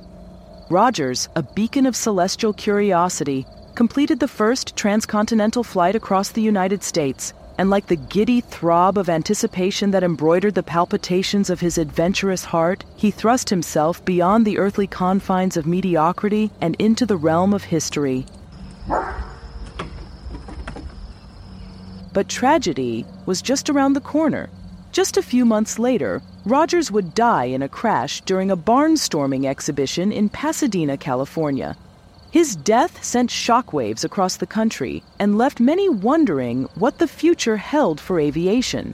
Rogers, 0.69 1.29
a 1.35 1.41
beacon 1.41 1.87
of 1.87 1.95
celestial 1.95 2.53
curiosity, 2.53 3.43
completed 3.73 4.19
the 4.19 4.27
first 4.27 4.75
transcontinental 4.75 5.63
flight 5.63 5.95
across 5.95 6.29
the 6.29 6.43
United 6.43 6.83
States 6.83 7.33
and 7.57 7.69
like 7.69 7.87
the 7.87 7.95
giddy 7.95 8.41
throb 8.41 8.97
of 8.97 9.09
anticipation 9.09 9.91
that 9.91 10.03
embroidered 10.03 10.55
the 10.55 10.63
palpitations 10.63 11.49
of 11.49 11.59
his 11.59 11.77
adventurous 11.77 12.45
heart, 12.45 12.83
he 12.95 13.11
thrust 13.11 13.49
himself 13.49 14.03
beyond 14.03 14.45
the 14.45 14.57
earthly 14.57 14.87
confines 14.87 15.57
of 15.57 15.65
mediocrity 15.65 16.51
and 16.61 16.75
into 16.79 17.05
the 17.05 17.17
realm 17.17 17.53
of 17.53 17.63
history. 17.63 18.25
But 22.13 22.29
tragedy 22.29 23.05
was 23.25 23.41
just 23.41 23.69
around 23.69 23.93
the 23.93 24.01
corner. 24.01 24.49
Just 24.91 25.17
a 25.17 25.21
few 25.21 25.43
months 25.43 25.77
later, 25.77 26.21
Rogers 26.45 26.91
would 26.91 27.13
die 27.13 27.45
in 27.45 27.61
a 27.61 27.67
crash 27.67 28.21
during 28.21 28.51
a 28.51 28.55
barnstorming 28.55 29.45
exhibition 29.45 30.11
in 30.11 30.29
Pasadena, 30.29 30.95
California. 30.95 31.75
His 32.35 32.57
death 32.57 33.01
sent 33.01 33.29
shockwaves 33.29 34.03
across 34.03 34.35
the 34.35 34.45
country 34.45 35.03
and 35.17 35.37
left 35.37 35.61
many 35.61 35.87
wondering 35.87 36.63
what 36.75 36.97
the 36.97 37.07
future 37.07 37.55
held 37.55 37.97
for 37.97 38.19
aviation. 38.19 38.93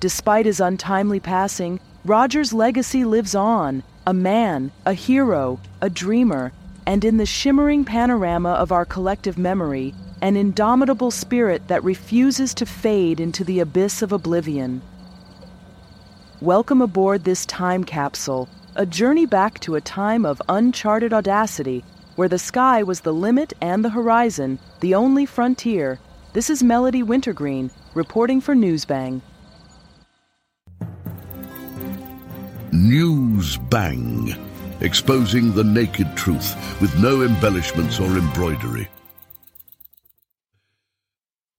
Despite 0.00 0.46
his 0.46 0.60
untimely 0.60 1.20
passing, 1.20 1.78
Rogers' 2.06 2.54
legacy 2.54 3.04
lives 3.04 3.34
on 3.34 3.82
a 4.06 4.14
man, 4.14 4.72
a 4.86 4.94
hero, 4.94 5.60
a 5.82 5.90
dreamer, 5.90 6.54
and 6.86 7.04
in 7.04 7.18
the 7.18 7.26
shimmering 7.26 7.84
panorama 7.84 8.52
of 8.52 8.72
our 8.72 8.86
collective 8.86 9.36
memory, 9.36 9.94
an 10.22 10.38
indomitable 10.38 11.10
spirit 11.10 11.68
that 11.68 11.84
refuses 11.84 12.54
to 12.54 12.64
fade 12.64 13.20
into 13.20 13.44
the 13.44 13.60
abyss 13.60 14.00
of 14.00 14.10
oblivion. 14.10 14.80
Welcome 16.40 16.80
aboard 16.80 17.24
this 17.24 17.44
time 17.44 17.84
capsule 17.84 18.48
a 18.76 18.84
journey 18.84 19.24
back 19.24 19.60
to 19.60 19.76
a 19.76 19.80
time 19.80 20.26
of 20.26 20.42
uncharted 20.48 21.12
audacity, 21.12 21.84
where 22.16 22.28
the 22.28 22.38
sky 22.38 22.82
was 22.82 23.00
the 23.00 23.12
limit 23.12 23.52
and 23.60 23.84
the 23.84 23.90
horizon, 23.90 24.58
the 24.80 24.94
only 24.94 25.26
frontier. 25.26 25.98
This 26.32 26.50
is 26.50 26.62
Melody 26.62 27.02
Wintergreen, 27.02 27.70
reporting 27.94 28.40
for 28.40 28.54
Newsbang. 28.54 29.20
Newsbang, 32.72 34.36
exposing 34.80 35.54
the 35.54 35.62
naked 35.62 36.16
truth 36.16 36.56
with 36.80 36.96
no 36.98 37.22
embellishments 37.22 38.00
or 38.00 38.18
embroidery. 38.18 38.88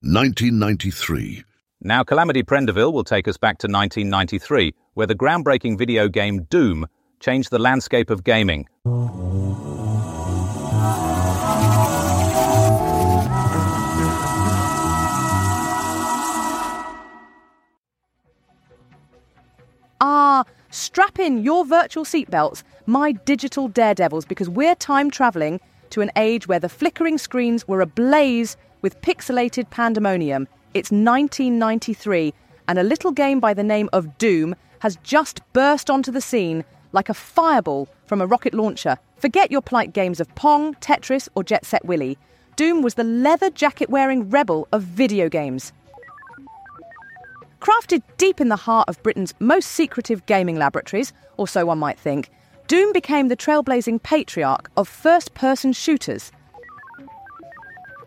1993. 0.02 1.42
Now, 1.80 2.04
Calamity 2.04 2.42
Prendeville 2.42 2.92
will 2.92 3.04
take 3.04 3.26
us 3.26 3.38
back 3.38 3.58
to 3.58 3.66
1993, 3.66 4.74
where 4.94 5.06
the 5.06 5.14
groundbreaking 5.14 5.78
video 5.78 6.08
game 6.08 6.42
Doom 6.44 6.86
changed 7.20 7.50
the 7.50 7.58
landscape 7.58 8.10
of 8.10 8.24
gaming. 8.24 8.68
Ah, 20.00 20.44
strap 20.70 21.18
in 21.18 21.42
your 21.42 21.64
virtual 21.64 22.04
seatbelts, 22.04 22.62
my 22.86 23.12
digital 23.12 23.68
daredevils, 23.68 24.24
because 24.24 24.48
we're 24.48 24.74
time 24.74 25.10
travelling 25.10 25.58
to 25.90 26.00
an 26.02 26.10
age 26.16 26.46
where 26.46 26.60
the 26.60 26.68
flickering 26.68 27.18
screens 27.18 27.66
were 27.66 27.80
ablaze 27.80 28.56
with 28.82 29.00
pixelated 29.00 29.70
pandemonium. 29.70 30.46
It's 30.74 30.90
1993, 30.90 32.34
and 32.68 32.78
a 32.78 32.82
little 32.82 33.12
game 33.12 33.40
by 33.40 33.54
the 33.54 33.62
name 33.62 33.88
of 33.92 34.18
Doom 34.18 34.54
has 34.80 34.96
just 35.02 35.40
burst 35.52 35.88
onto 35.88 36.12
the 36.12 36.20
scene 36.20 36.64
like 36.96 37.08
a 37.08 37.14
fireball 37.14 37.88
from 38.06 38.20
a 38.20 38.26
rocket 38.26 38.54
launcher. 38.54 38.96
Forget 39.18 39.52
your 39.52 39.60
polite 39.60 39.92
games 39.92 40.18
of 40.18 40.34
Pong, 40.34 40.74
Tetris, 40.76 41.28
or 41.36 41.44
Jet 41.44 41.64
Set 41.64 41.84
Willy. 41.84 42.18
Doom 42.56 42.82
was 42.82 42.94
the 42.94 43.04
leather 43.04 43.50
jacket 43.50 43.90
wearing 43.90 44.28
rebel 44.30 44.66
of 44.72 44.82
video 44.82 45.28
games. 45.28 45.72
Crafted 47.60 48.02
deep 48.16 48.40
in 48.40 48.48
the 48.48 48.56
heart 48.56 48.88
of 48.88 49.02
Britain's 49.02 49.34
most 49.38 49.72
secretive 49.72 50.24
gaming 50.26 50.56
laboratories, 50.56 51.12
or 51.36 51.46
so 51.46 51.66
one 51.66 51.78
might 51.78 51.98
think, 51.98 52.30
Doom 52.66 52.92
became 52.92 53.28
the 53.28 53.36
trailblazing 53.36 54.02
patriarch 54.02 54.70
of 54.76 54.88
first 54.88 55.34
person 55.34 55.72
shooters. 55.72 56.32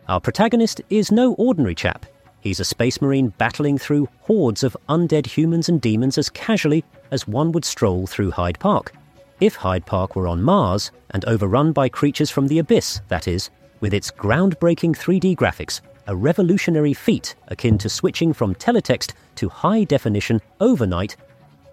Our 0.08 0.20
protagonist 0.20 0.82
is 0.90 1.12
no 1.12 1.34
ordinary 1.34 1.76
chap. 1.76 2.06
He's 2.42 2.60
a 2.60 2.66
space 2.66 3.02
marine 3.02 3.34
battling 3.38 3.78
through 3.78 4.08
hordes 4.22 4.64
of 4.64 4.78
undead 4.88 5.26
humans 5.26 5.70
and 5.70 5.82
demons 5.82 6.18
as 6.18 6.30
casually 6.30 6.84
as 7.12 7.28
one 7.28 7.52
would 7.52 7.66
stroll 7.66 8.08
through 8.08 8.32
Hyde 8.32 8.60
Park. 8.60 8.94
If 9.40 9.56
Hyde 9.56 9.86
Park 9.86 10.16
were 10.16 10.28
on 10.28 10.42
Mars 10.42 10.92
and 11.12 11.26
overrun 11.26 11.72
by 11.72 11.90
creatures 11.90 12.30
from 12.30 12.48
the 12.48 12.60
abyss, 12.60 13.02
that 13.08 13.28
is, 13.28 13.50
with 13.80 13.94
its 13.94 14.12
groundbreaking 14.12 14.96
3D 14.96 15.36
graphics, 15.36 15.82
a 16.08 16.16
revolutionary 16.16 16.94
feat 16.94 17.36
akin 17.48 17.78
to 17.78 17.90
switching 17.90 18.34
from 18.34 18.56
teletext 18.56 19.14
to 19.36 19.50
high 19.50 19.84
definition 19.84 20.42
overnight, 20.60 21.16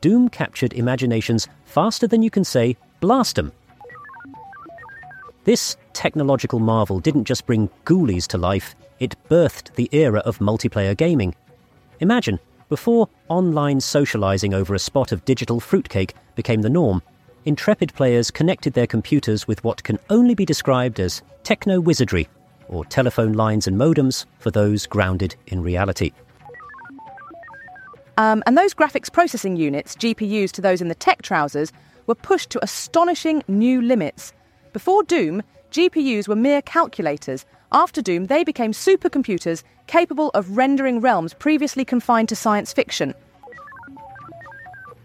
Doom 0.00 0.28
captured 0.28 0.72
imaginations 0.74 1.48
faster 1.64 2.06
than 2.06 2.22
you 2.22 2.30
can 2.30 2.44
say, 2.44 2.76
blast 3.00 3.36
blast 3.36 3.38
'em. 3.38 3.52
This 5.44 5.76
technological 5.92 6.58
marvel 6.58 7.00
didn't 7.00 7.24
just 7.24 7.46
bring 7.46 7.70
ghoulies 7.84 8.26
to 8.28 8.38
life, 8.38 8.74
it 9.00 9.16
birthed 9.28 9.74
the 9.74 9.88
era 9.92 10.20
of 10.20 10.38
multiplayer 10.38 10.96
gaming. 10.96 11.34
Imagine, 12.00 12.38
before 12.68 13.08
online 13.28 13.80
socializing 13.80 14.54
over 14.54 14.74
a 14.74 14.78
spot 14.78 15.12
of 15.12 15.24
digital 15.24 15.60
fruitcake 15.60 16.14
became 16.34 16.62
the 16.62 16.70
norm, 16.70 17.02
intrepid 17.44 17.94
players 17.94 18.30
connected 18.30 18.72
their 18.72 18.86
computers 18.86 19.46
with 19.46 19.62
what 19.62 19.84
can 19.84 19.98
only 20.10 20.34
be 20.34 20.44
described 20.44 20.98
as 20.98 21.22
techno 21.44 21.80
wizardry, 21.80 22.28
or 22.68 22.84
telephone 22.84 23.34
lines 23.34 23.66
and 23.66 23.76
modems 23.76 24.26
for 24.38 24.50
those 24.50 24.86
grounded 24.86 25.36
in 25.46 25.62
reality. 25.62 26.12
Um, 28.18 28.42
and 28.46 28.56
those 28.56 28.74
graphics 28.74 29.12
processing 29.12 29.56
units, 29.56 29.94
GPUs 29.94 30.50
to 30.52 30.60
those 30.60 30.80
in 30.80 30.88
the 30.88 30.94
tech 30.94 31.22
trousers, 31.22 31.70
were 32.06 32.14
pushed 32.14 32.50
to 32.50 32.64
astonishing 32.64 33.42
new 33.46 33.82
limits. 33.82 34.32
Before 34.72 35.02
Doom, 35.02 35.42
GPUs 35.70 36.26
were 36.26 36.36
mere 36.36 36.62
calculators. 36.62 37.44
After 37.72 38.00
Doom, 38.00 38.26
they 38.26 38.44
became 38.44 38.72
supercomputers 38.72 39.62
capable 39.86 40.30
of 40.30 40.56
rendering 40.56 41.00
realms 41.00 41.34
previously 41.34 41.84
confined 41.84 42.28
to 42.28 42.36
science 42.36 42.72
fiction. 42.72 43.14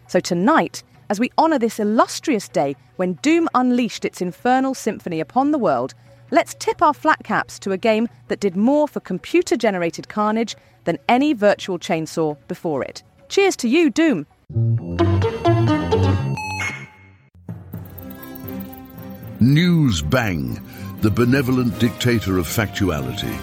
So 0.07 0.19
tonight, 0.19 0.83
as 1.09 1.19
we 1.19 1.31
honour 1.37 1.59
this 1.59 1.79
illustrious 1.79 2.47
day 2.47 2.75
when 2.97 3.13
Doom 3.21 3.49
unleashed 3.55 4.05
its 4.05 4.21
infernal 4.21 4.73
symphony 4.73 5.19
upon 5.19 5.51
the 5.51 5.57
world, 5.57 5.93
let's 6.29 6.55
tip 6.55 6.81
our 6.81 6.93
flat 6.93 7.23
caps 7.23 7.57
to 7.59 7.71
a 7.71 7.77
game 7.77 8.07
that 8.27 8.39
did 8.39 8.55
more 8.55 8.87
for 8.87 8.99
computer 8.99 9.57
generated 9.57 10.07
carnage 10.07 10.55
than 10.83 10.97
any 11.09 11.33
virtual 11.33 11.79
chainsaw 11.79 12.37
before 12.47 12.83
it. 12.83 13.03
Cheers 13.29 13.55
to 13.57 13.67
you, 13.67 13.89
Doom! 13.89 14.27
News 19.39 20.01
Bang, 20.03 20.59
the 21.01 21.09
benevolent 21.09 21.79
dictator 21.79 22.37
of 22.37 22.45
factuality. 22.45 23.35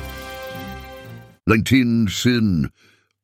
19 1.49 2.07
Sin 2.07 2.71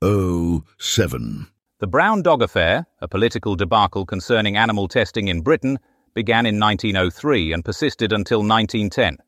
07. 0.02 1.46
The 1.78 1.86
Brown 1.86 2.20
Dog 2.20 2.42
Affair, 2.42 2.86
a 3.00 3.06
political 3.06 3.54
debacle 3.54 4.04
concerning 4.04 4.56
animal 4.56 4.88
testing 4.88 5.28
in 5.28 5.42
Britain, 5.42 5.78
began 6.14 6.46
in 6.46 6.58
1903 6.58 7.52
and 7.52 7.64
persisted 7.64 8.12
until 8.12 8.40
1910. 8.40 9.18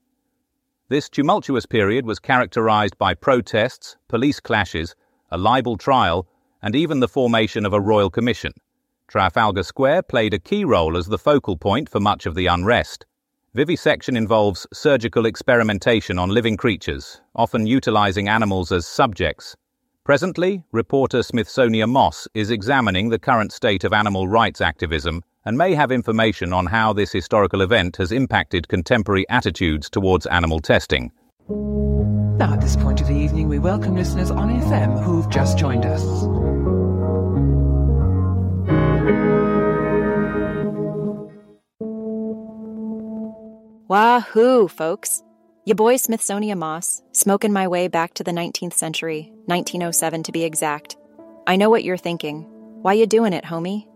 This 0.88 1.08
tumultuous 1.08 1.66
period 1.66 2.04
was 2.04 2.18
characterized 2.18 2.98
by 2.98 3.14
protests, 3.14 3.96
police 4.08 4.40
clashes, 4.40 4.96
a 5.30 5.38
libel 5.38 5.76
trial, 5.76 6.26
and 6.60 6.74
even 6.74 6.98
the 6.98 7.06
formation 7.06 7.64
of 7.64 7.72
a 7.72 7.80
royal 7.80 8.10
commission. 8.10 8.52
Trafalgar 9.06 9.62
Square 9.62 10.02
played 10.02 10.34
a 10.34 10.40
key 10.40 10.64
role 10.64 10.96
as 10.96 11.06
the 11.06 11.18
focal 11.18 11.56
point 11.56 11.88
for 11.88 12.00
much 12.00 12.26
of 12.26 12.34
the 12.34 12.46
unrest. 12.46 13.06
Vivisection 13.56 14.18
involves 14.18 14.66
surgical 14.74 15.24
experimentation 15.24 16.18
on 16.18 16.28
living 16.28 16.58
creatures, 16.58 17.22
often 17.34 17.66
utilizing 17.66 18.28
animals 18.28 18.70
as 18.70 18.86
subjects. 18.86 19.56
Presently, 20.04 20.62
reporter 20.72 21.22
Smithsonian 21.22 21.88
Moss 21.88 22.28
is 22.34 22.50
examining 22.50 23.08
the 23.08 23.18
current 23.18 23.52
state 23.52 23.82
of 23.84 23.94
animal 23.94 24.28
rights 24.28 24.60
activism 24.60 25.22
and 25.46 25.56
may 25.56 25.72
have 25.72 25.90
information 25.90 26.52
on 26.52 26.66
how 26.66 26.92
this 26.92 27.10
historical 27.10 27.62
event 27.62 27.96
has 27.96 28.12
impacted 28.12 28.68
contemporary 28.68 29.26
attitudes 29.30 29.88
towards 29.88 30.26
animal 30.26 30.60
testing. 30.60 31.10
Now, 31.48 32.52
at 32.52 32.60
this 32.60 32.76
point 32.76 33.00
of 33.00 33.06
the 33.06 33.16
evening, 33.16 33.48
we 33.48 33.58
welcome 33.58 33.96
listeners 33.96 34.30
on 34.30 34.50
FM 34.50 35.02
who've 35.02 35.30
just 35.30 35.56
joined 35.56 35.86
us. 35.86 36.85
Wahoo, 43.88 44.66
folks! 44.66 45.22
Your 45.64 45.76
boy 45.76 45.94
Smithsonian 45.94 46.58
Moss, 46.58 47.02
smoking 47.12 47.52
my 47.52 47.68
way 47.68 47.86
back 47.86 48.14
to 48.14 48.24
the 48.24 48.32
19th 48.32 48.72
century, 48.72 49.30
1907 49.44 50.24
to 50.24 50.32
be 50.32 50.42
exact. 50.42 50.96
I 51.46 51.54
know 51.54 51.70
what 51.70 51.84
you're 51.84 51.96
thinking. 51.96 52.42
Why 52.82 52.94
you 52.94 53.06
doing 53.06 53.32
it, 53.32 53.44
homie? 53.44 53.86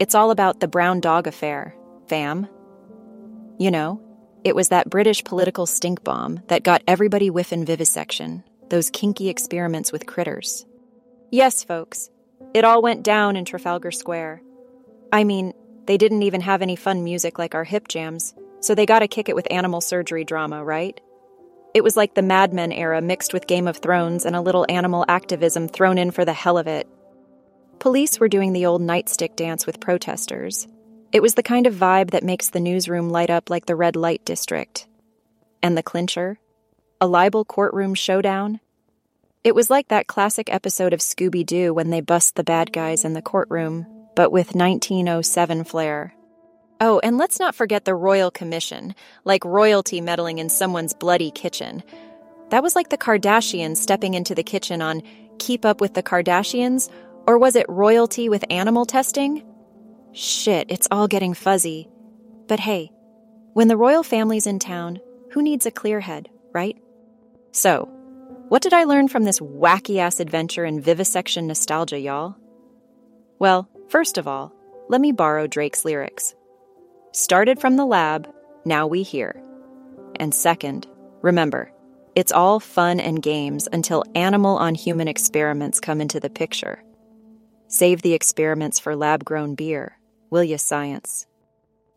It's 0.00 0.16
all 0.16 0.32
about 0.32 0.58
the 0.58 0.66
brown 0.66 0.98
dog 0.98 1.28
affair, 1.28 1.76
fam. 2.08 2.48
You 3.60 3.70
know, 3.70 4.02
it 4.42 4.56
was 4.56 4.70
that 4.70 4.90
British 4.90 5.22
political 5.22 5.66
stink 5.66 6.02
bomb 6.02 6.40
that 6.48 6.64
got 6.64 6.82
everybody 6.88 7.28
whiffing 7.28 7.64
vivisection, 7.64 8.42
those 8.70 8.90
kinky 8.90 9.28
experiments 9.28 9.92
with 9.92 10.04
critters. 10.04 10.66
Yes, 11.30 11.62
folks, 11.62 12.10
it 12.54 12.64
all 12.64 12.82
went 12.82 13.04
down 13.04 13.36
in 13.36 13.44
Trafalgar 13.44 13.92
Square. 13.92 14.42
I 15.12 15.22
mean, 15.22 15.52
they 15.86 15.96
didn't 15.96 16.24
even 16.24 16.40
have 16.40 16.60
any 16.60 16.74
fun 16.74 17.04
music 17.04 17.38
like 17.38 17.54
our 17.54 17.62
hip 17.62 17.86
jams, 17.86 18.34
so 18.62 18.74
they 18.74 18.86
gotta 18.86 19.08
kick 19.08 19.28
it 19.28 19.36
with 19.36 19.50
animal 19.50 19.80
surgery 19.80 20.24
drama, 20.24 20.64
right? 20.64 20.98
It 21.74 21.84
was 21.84 21.96
like 21.96 22.14
the 22.14 22.22
Mad 22.22 22.52
Men 22.52 22.72
era 22.72 23.00
mixed 23.00 23.32
with 23.32 23.46
Game 23.46 23.66
of 23.66 23.78
Thrones 23.78 24.24
and 24.24 24.36
a 24.36 24.40
little 24.40 24.66
animal 24.68 25.04
activism 25.08 25.68
thrown 25.68 25.98
in 25.98 26.10
for 26.10 26.24
the 26.24 26.32
hell 26.32 26.58
of 26.58 26.66
it. 26.66 26.88
Police 27.78 28.20
were 28.20 28.28
doing 28.28 28.52
the 28.52 28.66
old 28.66 28.82
nightstick 28.82 29.36
dance 29.36 29.66
with 29.66 29.80
protesters. 29.80 30.68
It 31.12 31.22
was 31.22 31.34
the 31.34 31.42
kind 31.42 31.66
of 31.66 31.74
vibe 31.74 32.10
that 32.10 32.24
makes 32.24 32.50
the 32.50 32.60
newsroom 32.60 33.10
light 33.10 33.30
up 33.30 33.50
like 33.50 33.66
the 33.66 33.76
red 33.76 33.96
light 33.96 34.24
district. 34.24 34.86
And 35.62 35.76
the 35.76 35.82
clincher? 35.82 36.38
A 37.00 37.06
libel 37.06 37.44
courtroom 37.44 37.94
showdown? 37.94 38.60
It 39.42 39.54
was 39.54 39.70
like 39.70 39.88
that 39.88 40.06
classic 40.06 40.52
episode 40.52 40.92
of 40.92 41.00
Scooby 41.00 41.44
Doo 41.44 41.74
when 41.74 41.90
they 41.90 42.00
bust 42.00 42.36
the 42.36 42.44
bad 42.44 42.72
guys 42.72 43.04
in 43.04 43.14
the 43.14 43.22
courtroom, 43.22 43.86
but 44.14 44.30
with 44.30 44.54
1907 44.54 45.64
flair. 45.64 46.14
Oh, 46.84 46.98
and 47.04 47.16
let's 47.16 47.38
not 47.38 47.54
forget 47.54 47.84
the 47.84 47.94
Royal 47.94 48.32
Commission, 48.32 48.96
like 49.24 49.44
royalty 49.44 50.00
meddling 50.00 50.38
in 50.38 50.48
someone's 50.48 50.92
bloody 50.92 51.30
kitchen. 51.30 51.84
That 52.50 52.64
was 52.64 52.74
like 52.74 52.88
the 52.88 52.98
Kardashians 52.98 53.76
stepping 53.76 54.14
into 54.14 54.34
the 54.34 54.42
kitchen 54.42 54.82
on 54.82 55.02
Keep 55.38 55.64
Up 55.64 55.80
with 55.80 55.94
the 55.94 56.02
Kardashians 56.02 56.90
or 57.24 57.38
was 57.38 57.54
it 57.54 57.66
royalty 57.68 58.28
with 58.28 58.44
animal 58.50 58.84
testing? 58.84 59.44
Shit, 60.10 60.72
it's 60.72 60.88
all 60.90 61.06
getting 61.06 61.34
fuzzy. 61.34 61.88
But 62.48 62.58
hey, 62.58 62.90
when 63.52 63.68
the 63.68 63.76
royal 63.76 64.02
family's 64.02 64.48
in 64.48 64.58
town, 64.58 64.98
who 65.30 65.40
needs 65.40 65.66
a 65.66 65.70
clear 65.70 66.00
head, 66.00 66.30
right? 66.52 66.76
So, 67.52 67.88
what 68.48 68.60
did 68.60 68.72
I 68.72 68.84
learn 68.84 69.06
from 69.06 69.22
this 69.22 69.38
wacky 69.38 69.98
ass 69.98 70.18
adventure 70.18 70.64
in 70.64 70.80
vivisection 70.80 71.46
nostalgia, 71.46 72.00
y'all? 72.00 72.34
Well, 73.38 73.68
first 73.88 74.18
of 74.18 74.26
all, 74.26 74.52
let 74.88 75.00
me 75.00 75.12
borrow 75.12 75.46
Drake's 75.46 75.84
lyrics. 75.84 76.34
Started 77.14 77.60
from 77.60 77.76
the 77.76 77.84
lab, 77.84 78.26
now 78.64 78.86
we 78.86 79.02
here. 79.02 79.38
And 80.16 80.34
second, 80.34 80.86
remember, 81.20 81.70
it's 82.16 82.32
all 82.32 82.58
fun 82.58 83.00
and 83.00 83.22
games 83.22 83.68
until 83.70 84.02
animal 84.14 84.56
on 84.56 84.74
human 84.74 85.08
experiments 85.08 85.78
come 85.78 86.00
into 86.00 86.20
the 86.20 86.30
picture. 86.30 86.82
Save 87.68 88.00
the 88.00 88.14
experiments 88.14 88.80
for 88.80 88.96
lab 88.96 89.26
grown 89.26 89.54
beer, 89.54 89.98
will 90.30 90.42
you, 90.42 90.56
science? 90.56 91.26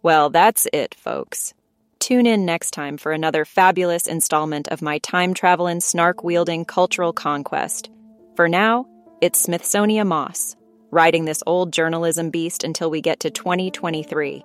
Well, 0.04 0.30
that's 0.30 0.68
it, 0.74 0.94
folks. 0.96 1.54
Tune 2.00 2.26
in 2.26 2.46
next 2.46 2.72
time 2.72 2.98
for 2.98 3.14
another 3.14 3.46
fabulous 3.46 4.08
installment 4.08 4.68
of 4.68 4.82
my 4.82 4.98
time 4.98 5.34
traveling, 5.34 5.80
snark 5.80 6.26
wielding 6.26 6.66
cultural 6.66 7.14
conquest. 7.14 7.90
For 8.36 8.50
now, 8.50 8.86
it's 9.22 9.40
Smithsonian 9.40 10.10
Moss, 10.10 10.58
riding 10.92 11.24
this 11.24 11.42
old 11.48 11.72
journalism 11.72 12.32
beast 12.32 12.66
until 12.66 12.90
we 12.90 13.00
get 13.00 13.22
to 13.22 13.30
2023. 13.30 14.44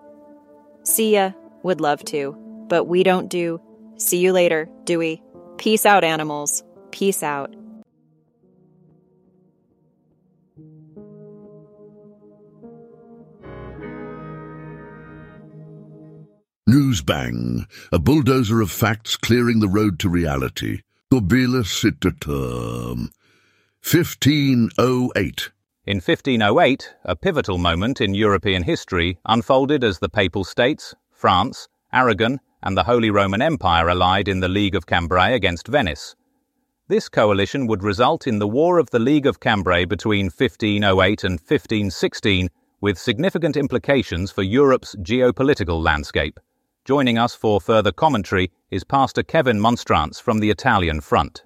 See 0.83 1.14
ya, 1.14 1.33
would 1.62 1.81
love 1.81 2.05
to, 2.07 2.37
but 2.69 2.85
we 2.85 3.03
don't 3.03 3.29
do. 3.29 3.61
See 3.97 4.19
you 4.19 4.33
later, 4.33 4.69
Dewey. 4.85 5.23
Peace 5.59 5.85
out, 5.85 6.05
animals. 6.05 6.62
Peace 6.90 7.23
out. 7.23 7.55
Newsbang, 16.69 17.66
a 17.90 17.99
bulldozer 17.99 18.61
of 18.61 18.71
facts 18.71 19.16
clearing 19.16 19.59
the 19.59 19.69
road 19.69 19.99
to 19.99 20.09
reality. 20.09 20.83
Dobila 21.12 21.64
Sitaterm. 21.64 23.11
1508. 23.83 25.51
In 25.87 25.97
1508, 25.97 26.95
a 27.05 27.16
pivotal 27.16 27.57
moment 27.57 28.03
in 28.03 28.12
European 28.12 28.64
history 28.64 29.19
unfolded 29.25 29.83
as 29.83 29.99
the 29.99 30.11
Papal 30.11 30.45
States, 30.45 30.95
France, 31.11 31.69
Aragon, 31.90 32.38
and 32.62 32.77
the 32.77 32.83
Holy 32.83 33.11
Roman 33.11 33.40
Empire 33.40 33.88
allied 33.88 34.29
in 34.29 34.40
the 34.40 34.49
League 34.49 34.75
of 34.75 34.85
Cambrai 34.85 35.31
against 35.31 35.69
Venice. 35.69 36.14
This 36.88 37.09
coalition 37.09 37.66
would 37.66 37.83
result 37.83 38.27
in 38.27 38.38
the 38.38 38.47
War 38.47 38.79
of 38.79 38.90
the 38.90 38.99
League 38.99 39.25
of 39.25 39.40
Cambrai 39.40 39.87
between 39.87 40.27
1508 40.27 41.25
and 41.25 41.40
1516, 41.40 42.51
with 42.83 42.99
significant 42.99 43.57
implications 43.57 44.31
for 44.31 44.43
Europe's 44.43 44.95
geopolitical 44.97 45.83
landscape. 45.83 46.38
Joining 46.85 47.16
us 47.16 47.35
for 47.35 47.59
further 47.59 47.90
commentary 47.90 48.51
is 48.71 48.85
Pastor 48.85 49.23
Kevin 49.23 49.59
Monstrance 49.59 50.21
from 50.21 50.40
the 50.40 50.51
Italian 50.51 51.01
front. 51.01 51.45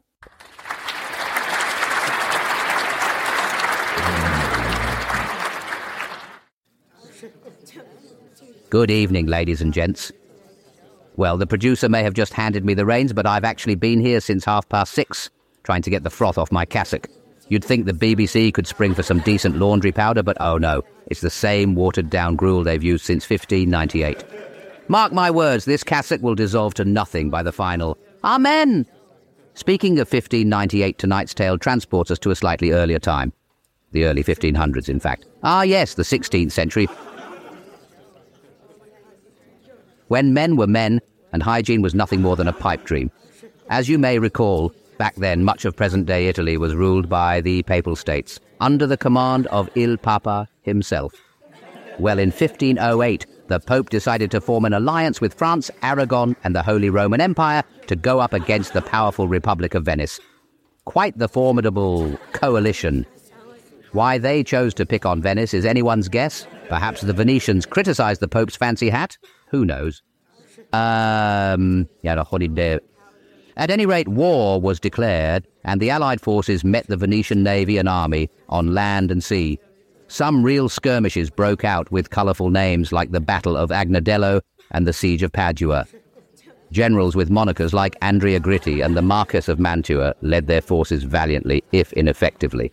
Good 8.74 8.90
evening, 8.90 9.28
ladies 9.28 9.62
and 9.62 9.72
gents. 9.72 10.10
Well, 11.14 11.36
the 11.36 11.46
producer 11.46 11.88
may 11.88 12.02
have 12.02 12.12
just 12.12 12.32
handed 12.32 12.64
me 12.64 12.74
the 12.74 12.84
reins, 12.84 13.12
but 13.12 13.24
I've 13.24 13.44
actually 13.44 13.76
been 13.76 14.00
here 14.00 14.18
since 14.18 14.44
half 14.44 14.68
past 14.68 14.94
six, 14.94 15.30
trying 15.62 15.82
to 15.82 15.90
get 15.90 16.02
the 16.02 16.10
froth 16.10 16.38
off 16.38 16.50
my 16.50 16.64
cassock. 16.64 17.06
You'd 17.48 17.64
think 17.64 17.86
the 17.86 17.92
BBC 17.92 18.52
could 18.52 18.66
spring 18.66 18.92
for 18.92 19.04
some 19.04 19.20
decent 19.20 19.58
laundry 19.58 19.92
powder, 19.92 20.24
but 20.24 20.36
oh 20.40 20.58
no, 20.58 20.82
it's 21.06 21.20
the 21.20 21.30
same 21.30 21.76
watered 21.76 22.10
down 22.10 22.34
gruel 22.34 22.64
they've 22.64 22.82
used 22.82 23.04
since 23.04 23.30
1598. 23.30 24.24
Mark 24.88 25.12
my 25.12 25.30
words, 25.30 25.66
this 25.66 25.84
cassock 25.84 26.20
will 26.20 26.34
dissolve 26.34 26.74
to 26.74 26.84
nothing 26.84 27.30
by 27.30 27.44
the 27.44 27.52
final 27.52 27.96
Amen. 28.24 28.86
Speaking 29.54 30.00
of 30.00 30.12
1598, 30.12 30.98
tonight's 30.98 31.32
tale 31.32 31.58
transports 31.58 32.10
us 32.10 32.18
to 32.18 32.32
a 32.32 32.34
slightly 32.34 32.72
earlier 32.72 32.98
time. 32.98 33.32
The 33.92 34.06
early 34.06 34.24
1500s, 34.24 34.88
in 34.88 34.98
fact. 34.98 35.26
Ah, 35.44 35.62
yes, 35.62 35.94
the 35.94 36.02
16th 36.02 36.50
century. 36.50 36.88
When 40.08 40.34
men 40.34 40.56
were 40.56 40.66
men, 40.66 41.00
and 41.32 41.42
hygiene 41.42 41.82
was 41.82 41.94
nothing 41.94 42.20
more 42.22 42.36
than 42.36 42.48
a 42.48 42.52
pipe 42.52 42.84
dream. 42.84 43.10
As 43.70 43.88
you 43.88 43.98
may 43.98 44.18
recall, 44.18 44.72
back 44.98 45.14
then 45.16 45.44
much 45.44 45.64
of 45.64 45.76
present 45.76 46.06
day 46.06 46.28
Italy 46.28 46.56
was 46.56 46.74
ruled 46.74 47.08
by 47.08 47.40
the 47.40 47.62
Papal 47.62 47.96
States, 47.96 48.38
under 48.60 48.86
the 48.86 48.96
command 48.96 49.46
of 49.48 49.70
Il 49.74 49.96
Papa 49.96 50.48
himself. 50.62 51.14
Well, 51.98 52.18
in 52.18 52.30
1508, 52.30 53.26
the 53.48 53.60
Pope 53.60 53.90
decided 53.90 54.30
to 54.30 54.40
form 54.40 54.64
an 54.64 54.72
alliance 54.72 55.20
with 55.20 55.34
France, 55.34 55.70
Aragon, 55.82 56.36
and 56.44 56.54
the 56.54 56.62
Holy 56.62 56.90
Roman 56.90 57.20
Empire 57.20 57.62
to 57.86 57.96
go 57.96 58.20
up 58.20 58.32
against 58.32 58.72
the 58.72 58.82
powerful 58.82 59.28
Republic 59.28 59.74
of 59.74 59.84
Venice. 59.84 60.20
Quite 60.84 61.18
the 61.18 61.28
formidable 61.28 62.16
coalition. 62.32 63.06
Why 63.94 64.18
they 64.18 64.42
chose 64.42 64.74
to 64.74 64.84
pick 64.84 65.06
on 65.06 65.22
Venice 65.22 65.54
is 65.54 65.64
anyone's 65.64 66.08
guess. 66.08 66.48
Perhaps 66.68 67.02
the 67.02 67.12
Venetians 67.12 67.64
criticized 67.64 68.20
the 68.20 68.26
Pope's 68.26 68.56
fancy 68.56 68.90
hat. 68.90 69.16
Who 69.50 69.64
knows? 69.64 70.02
Um, 70.72 71.88
At 73.56 73.70
any 73.70 73.86
rate, 73.86 74.08
war 74.08 74.60
was 74.60 74.80
declared, 74.80 75.46
and 75.62 75.80
the 75.80 75.90
Allied 75.90 76.20
forces 76.20 76.64
met 76.64 76.88
the 76.88 76.96
Venetian 76.96 77.44
navy 77.44 77.78
and 77.78 77.88
army 77.88 78.30
on 78.48 78.74
land 78.74 79.12
and 79.12 79.22
sea. 79.22 79.60
some 80.08 80.42
real 80.42 80.68
skirmishes 80.68 81.30
broke 81.30 81.64
out 81.64 81.90
with 81.90 82.10
colourful 82.10 82.50
names 82.50 82.92
like 82.92 83.10
the 83.12 83.20
Battle 83.20 83.56
of 83.56 83.70
Agnadello 83.70 84.40
and 84.72 84.86
the 84.86 84.92
Siege 84.92 85.22
of 85.22 85.32
Padua. 85.32 85.86
Generals 86.72 87.14
with 87.14 87.30
monikers 87.30 87.72
like 87.72 87.96
Andrea 88.02 88.40
Gritti 88.40 88.84
and 88.84 88.96
the 88.96 89.02
Marquess 89.02 89.48
of 89.48 89.58
Mantua 89.60 90.14
led 90.20 90.46
their 90.46 90.60
forces 90.60 91.04
valiantly, 91.04 91.62
if 91.72 91.92
ineffectively. 91.92 92.72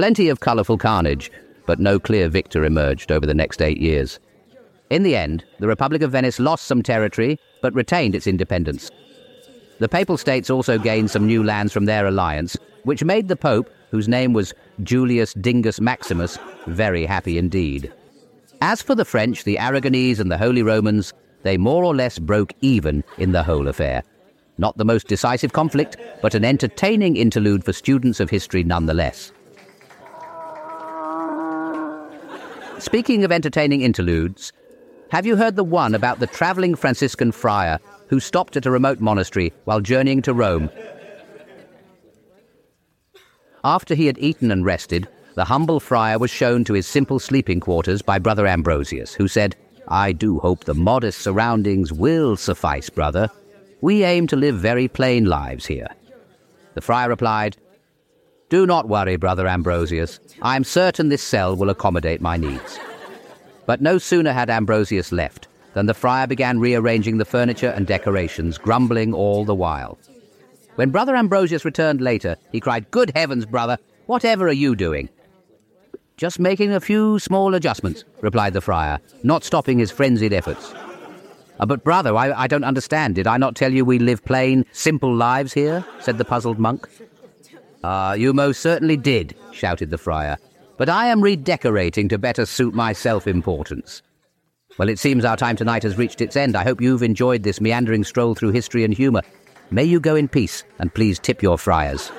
Plenty 0.00 0.30
of 0.30 0.40
colourful 0.40 0.78
carnage, 0.78 1.30
but 1.66 1.78
no 1.78 1.98
clear 1.98 2.30
victor 2.30 2.64
emerged 2.64 3.12
over 3.12 3.26
the 3.26 3.34
next 3.34 3.60
eight 3.60 3.76
years. 3.76 4.18
In 4.88 5.02
the 5.02 5.14
end, 5.14 5.44
the 5.58 5.68
Republic 5.68 6.00
of 6.00 6.12
Venice 6.12 6.40
lost 6.40 6.64
some 6.64 6.82
territory, 6.82 7.38
but 7.60 7.74
retained 7.74 8.14
its 8.14 8.26
independence. 8.26 8.90
The 9.78 9.90
Papal 9.90 10.16
States 10.16 10.48
also 10.48 10.78
gained 10.78 11.10
some 11.10 11.26
new 11.26 11.44
lands 11.44 11.74
from 11.74 11.84
their 11.84 12.06
alliance, 12.06 12.56
which 12.84 13.04
made 13.04 13.28
the 13.28 13.36
Pope, 13.36 13.68
whose 13.90 14.08
name 14.08 14.32
was 14.32 14.54
Julius 14.82 15.34
Dingus 15.34 15.82
Maximus, 15.82 16.38
very 16.66 17.04
happy 17.04 17.36
indeed. 17.36 17.92
As 18.62 18.80
for 18.80 18.94
the 18.94 19.04
French, 19.04 19.44
the 19.44 19.56
Aragonese, 19.56 20.18
and 20.18 20.32
the 20.32 20.38
Holy 20.38 20.62
Romans, 20.62 21.12
they 21.42 21.58
more 21.58 21.84
or 21.84 21.94
less 21.94 22.18
broke 22.18 22.54
even 22.62 23.04
in 23.18 23.32
the 23.32 23.42
whole 23.42 23.68
affair. 23.68 24.02
Not 24.56 24.78
the 24.78 24.84
most 24.86 25.08
decisive 25.08 25.52
conflict, 25.52 25.98
but 26.22 26.34
an 26.34 26.46
entertaining 26.46 27.18
interlude 27.18 27.64
for 27.64 27.74
students 27.74 28.18
of 28.18 28.30
history 28.30 28.64
nonetheless. 28.64 29.32
Speaking 32.80 33.24
of 33.24 33.30
entertaining 33.30 33.82
interludes, 33.82 34.54
have 35.10 35.26
you 35.26 35.36
heard 35.36 35.54
the 35.54 35.62
one 35.62 35.94
about 35.94 36.18
the 36.18 36.26
travelling 36.26 36.74
Franciscan 36.74 37.30
friar 37.30 37.78
who 38.08 38.18
stopped 38.18 38.56
at 38.56 38.64
a 38.64 38.70
remote 38.70 39.00
monastery 39.00 39.52
while 39.64 39.82
journeying 39.82 40.22
to 40.22 40.32
Rome? 40.32 40.70
After 43.62 43.94
he 43.94 44.06
had 44.06 44.16
eaten 44.18 44.50
and 44.50 44.64
rested, 44.64 45.06
the 45.34 45.44
humble 45.44 45.78
friar 45.78 46.18
was 46.18 46.30
shown 46.30 46.64
to 46.64 46.72
his 46.72 46.86
simple 46.86 47.18
sleeping 47.18 47.60
quarters 47.60 48.00
by 48.00 48.18
Brother 48.18 48.46
Ambrosius, 48.46 49.12
who 49.12 49.28
said, 49.28 49.56
I 49.88 50.12
do 50.12 50.38
hope 50.38 50.64
the 50.64 50.72
modest 50.72 51.20
surroundings 51.20 51.92
will 51.92 52.34
suffice, 52.34 52.88
brother. 52.88 53.28
We 53.82 54.04
aim 54.04 54.26
to 54.28 54.36
live 54.36 54.56
very 54.56 54.88
plain 54.88 55.26
lives 55.26 55.66
here. 55.66 55.88
The 56.72 56.80
friar 56.80 57.10
replied, 57.10 57.58
Do 58.50 58.66
not 58.66 58.88
worry, 58.88 59.14
Brother 59.14 59.46
Ambrosius. 59.46 60.18
I 60.42 60.56
am 60.56 60.64
certain 60.64 61.08
this 61.08 61.22
cell 61.22 61.54
will 61.54 61.70
accommodate 61.70 62.20
my 62.20 62.36
needs. 62.36 62.80
But 63.64 63.80
no 63.80 63.96
sooner 63.96 64.32
had 64.32 64.50
Ambrosius 64.50 65.12
left 65.12 65.46
than 65.74 65.86
the 65.86 65.94
friar 65.94 66.26
began 66.26 66.58
rearranging 66.58 67.18
the 67.18 67.24
furniture 67.24 67.68
and 67.68 67.86
decorations, 67.86 68.58
grumbling 68.58 69.14
all 69.14 69.44
the 69.44 69.54
while. 69.54 69.98
When 70.74 70.90
Brother 70.90 71.14
Ambrosius 71.14 71.64
returned 71.64 72.00
later, 72.00 72.36
he 72.50 72.58
cried, 72.58 72.90
Good 72.90 73.12
heavens, 73.14 73.46
brother, 73.46 73.78
whatever 74.06 74.48
are 74.48 74.52
you 74.52 74.74
doing? 74.74 75.08
Just 76.16 76.40
making 76.40 76.72
a 76.72 76.80
few 76.80 77.20
small 77.20 77.54
adjustments, 77.54 78.02
replied 78.20 78.54
the 78.54 78.60
friar, 78.60 78.98
not 79.22 79.44
stopping 79.44 79.78
his 79.78 79.92
frenzied 79.92 80.32
efforts. 80.32 80.74
Uh, 81.60 81.66
but, 81.66 81.84
brother, 81.84 82.16
I, 82.16 82.32
I 82.32 82.46
don't 82.48 82.64
understand. 82.64 83.14
Did 83.14 83.28
I 83.28 83.36
not 83.36 83.54
tell 83.54 83.72
you 83.72 83.84
we 83.84 84.00
live 84.00 84.24
plain, 84.24 84.66
simple 84.72 85.14
lives 85.14 85.52
here? 85.52 85.84
said 86.00 86.18
the 86.18 86.24
puzzled 86.24 86.58
monk. 86.58 86.88
Ah, 87.82 88.12
you 88.12 88.32
most 88.32 88.60
certainly 88.60 88.96
did, 88.96 89.34
shouted 89.52 89.90
the 89.90 89.98
friar. 89.98 90.36
But 90.76 90.88
I 90.88 91.06
am 91.06 91.22
redecorating 91.22 92.08
to 92.08 92.18
better 92.18 92.44
suit 92.44 92.74
my 92.74 92.92
self 92.92 93.26
importance. 93.26 94.02
Well, 94.78 94.88
it 94.88 94.98
seems 94.98 95.24
our 95.24 95.36
time 95.36 95.56
tonight 95.56 95.82
has 95.82 95.98
reached 95.98 96.20
its 96.20 96.36
end. 96.36 96.56
I 96.56 96.64
hope 96.64 96.80
you've 96.80 97.02
enjoyed 97.02 97.42
this 97.42 97.60
meandering 97.60 98.04
stroll 98.04 98.34
through 98.34 98.52
history 98.52 98.84
and 98.84 98.94
humour. 98.94 99.22
May 99.70 99.84
you 99.84 100.00
go 100.00 100.16
in 100.16 100.28
peace, 100.28 100.64
and 100.78 100.92
please 100.94 101.18
tip 101.18 101.42
your 101.42 101.58
friars. 101.58 102.10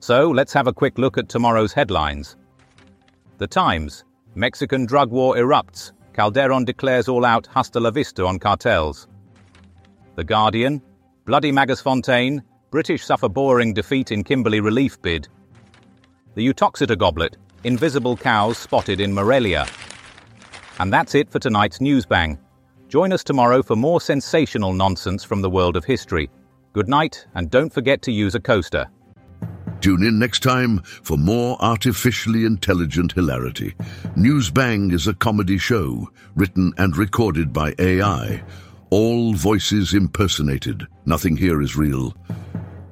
So 0.00 0.30
let's 0.30 0.52
have 0.52 0.66
a 0.66 0.72
quick 0.72 0.98
look 0.98 1.16
at 1.16 1.28
tomorrow's 1.28 1.72
headlines. 1.72 2.36
The 3.38 3.46
Times 3.46 4.04
Mexican 4.34 4.84
drug 4.84 5.10
war 5.10 5.36
erupts. 5.36 5.92
Calderon 6.14 6.64
declares 6.64 7.08
all 7.08 7.24
out 7.24 7.46
hasta 7.48 7.80
la 7.80 7.90
vista 7.90 8.24
on 8.24 8.38
cartels. 8.38 9.08
The 10.14 10.24
Guardian 10.24 10.80
Bloody 11.24 11.50
Magersfontein. 11.50 12.42
British 12.70 13.04
suffer 13.04 13.28
boring 13.28 13.72
defeat 13.72 14.12
in 14.12 14.22
Kimberley 14.22 14.60
relief 14.60 15.00
bid. 15.00 15.28
The 16.34 16.48
Uttoxeter 16.48 16.96
goblet. 16.96 17.36
Invisible 17.64 18.16
cows 18.16 18.58
spotted 18.58 19.00
in 19.00 19.12
Morelia. 19.12 19.66
And 20.78 20.92
that's 20.92 21.14
it 21.14 21.30
for 21.30 21.38
tonight's 21.38 21.80
News 21.80 22.04
Bang. 22.04 22.38
Join 22.88 23.12
us 23.12 23.24
tomorrow 23.24 23.62
for 23.62 23.74
more 23.74 24.00
sensational 24.00 24.72
nonsense 24.72 25.24
from 25.24 25.40
the 25.40 25.50
world 25.50 25.76
of 25.76 25.84
history. 25.84 26.30
Good 26.74 26.88
night, 26.88 27.26
and 27.34 27.50
don't 27.50 27.72
forget 27.72 28.02
to 28.02 28.12
use 28.12 28.34
a 28.34 28.40
coaster. 28.40 28.90
Tune 29.84 30.02
in 30.02 30.18
next 30.18 30.42
time 30.42 30.78
for 31.02 31.18
more 31.18 31.58
artificially 31.60 32.46
intelligent 32.46 33.12
hilarity. 33.12 33.74
News 34.16 34.50
Bang 34.50 34.90
is 34.92 35.06
a 35.06 35.12
comedy 35.12 35.58
show 35.58 36.08
written 36.34 36.72
and 36.78 36.96
recorded 36.96 37.52
by 37.52 37.74
AI. 37.78 38.42
All 38.88 39.34
voices 39.34 39.92
impersonated. 39.92 40.86
Nothing 41.04 41.36
here 41.36 41.60
is 41.60 41.76
real. 41.76 42.16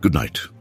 Good 0.02 0.12
night. 0.12 0.51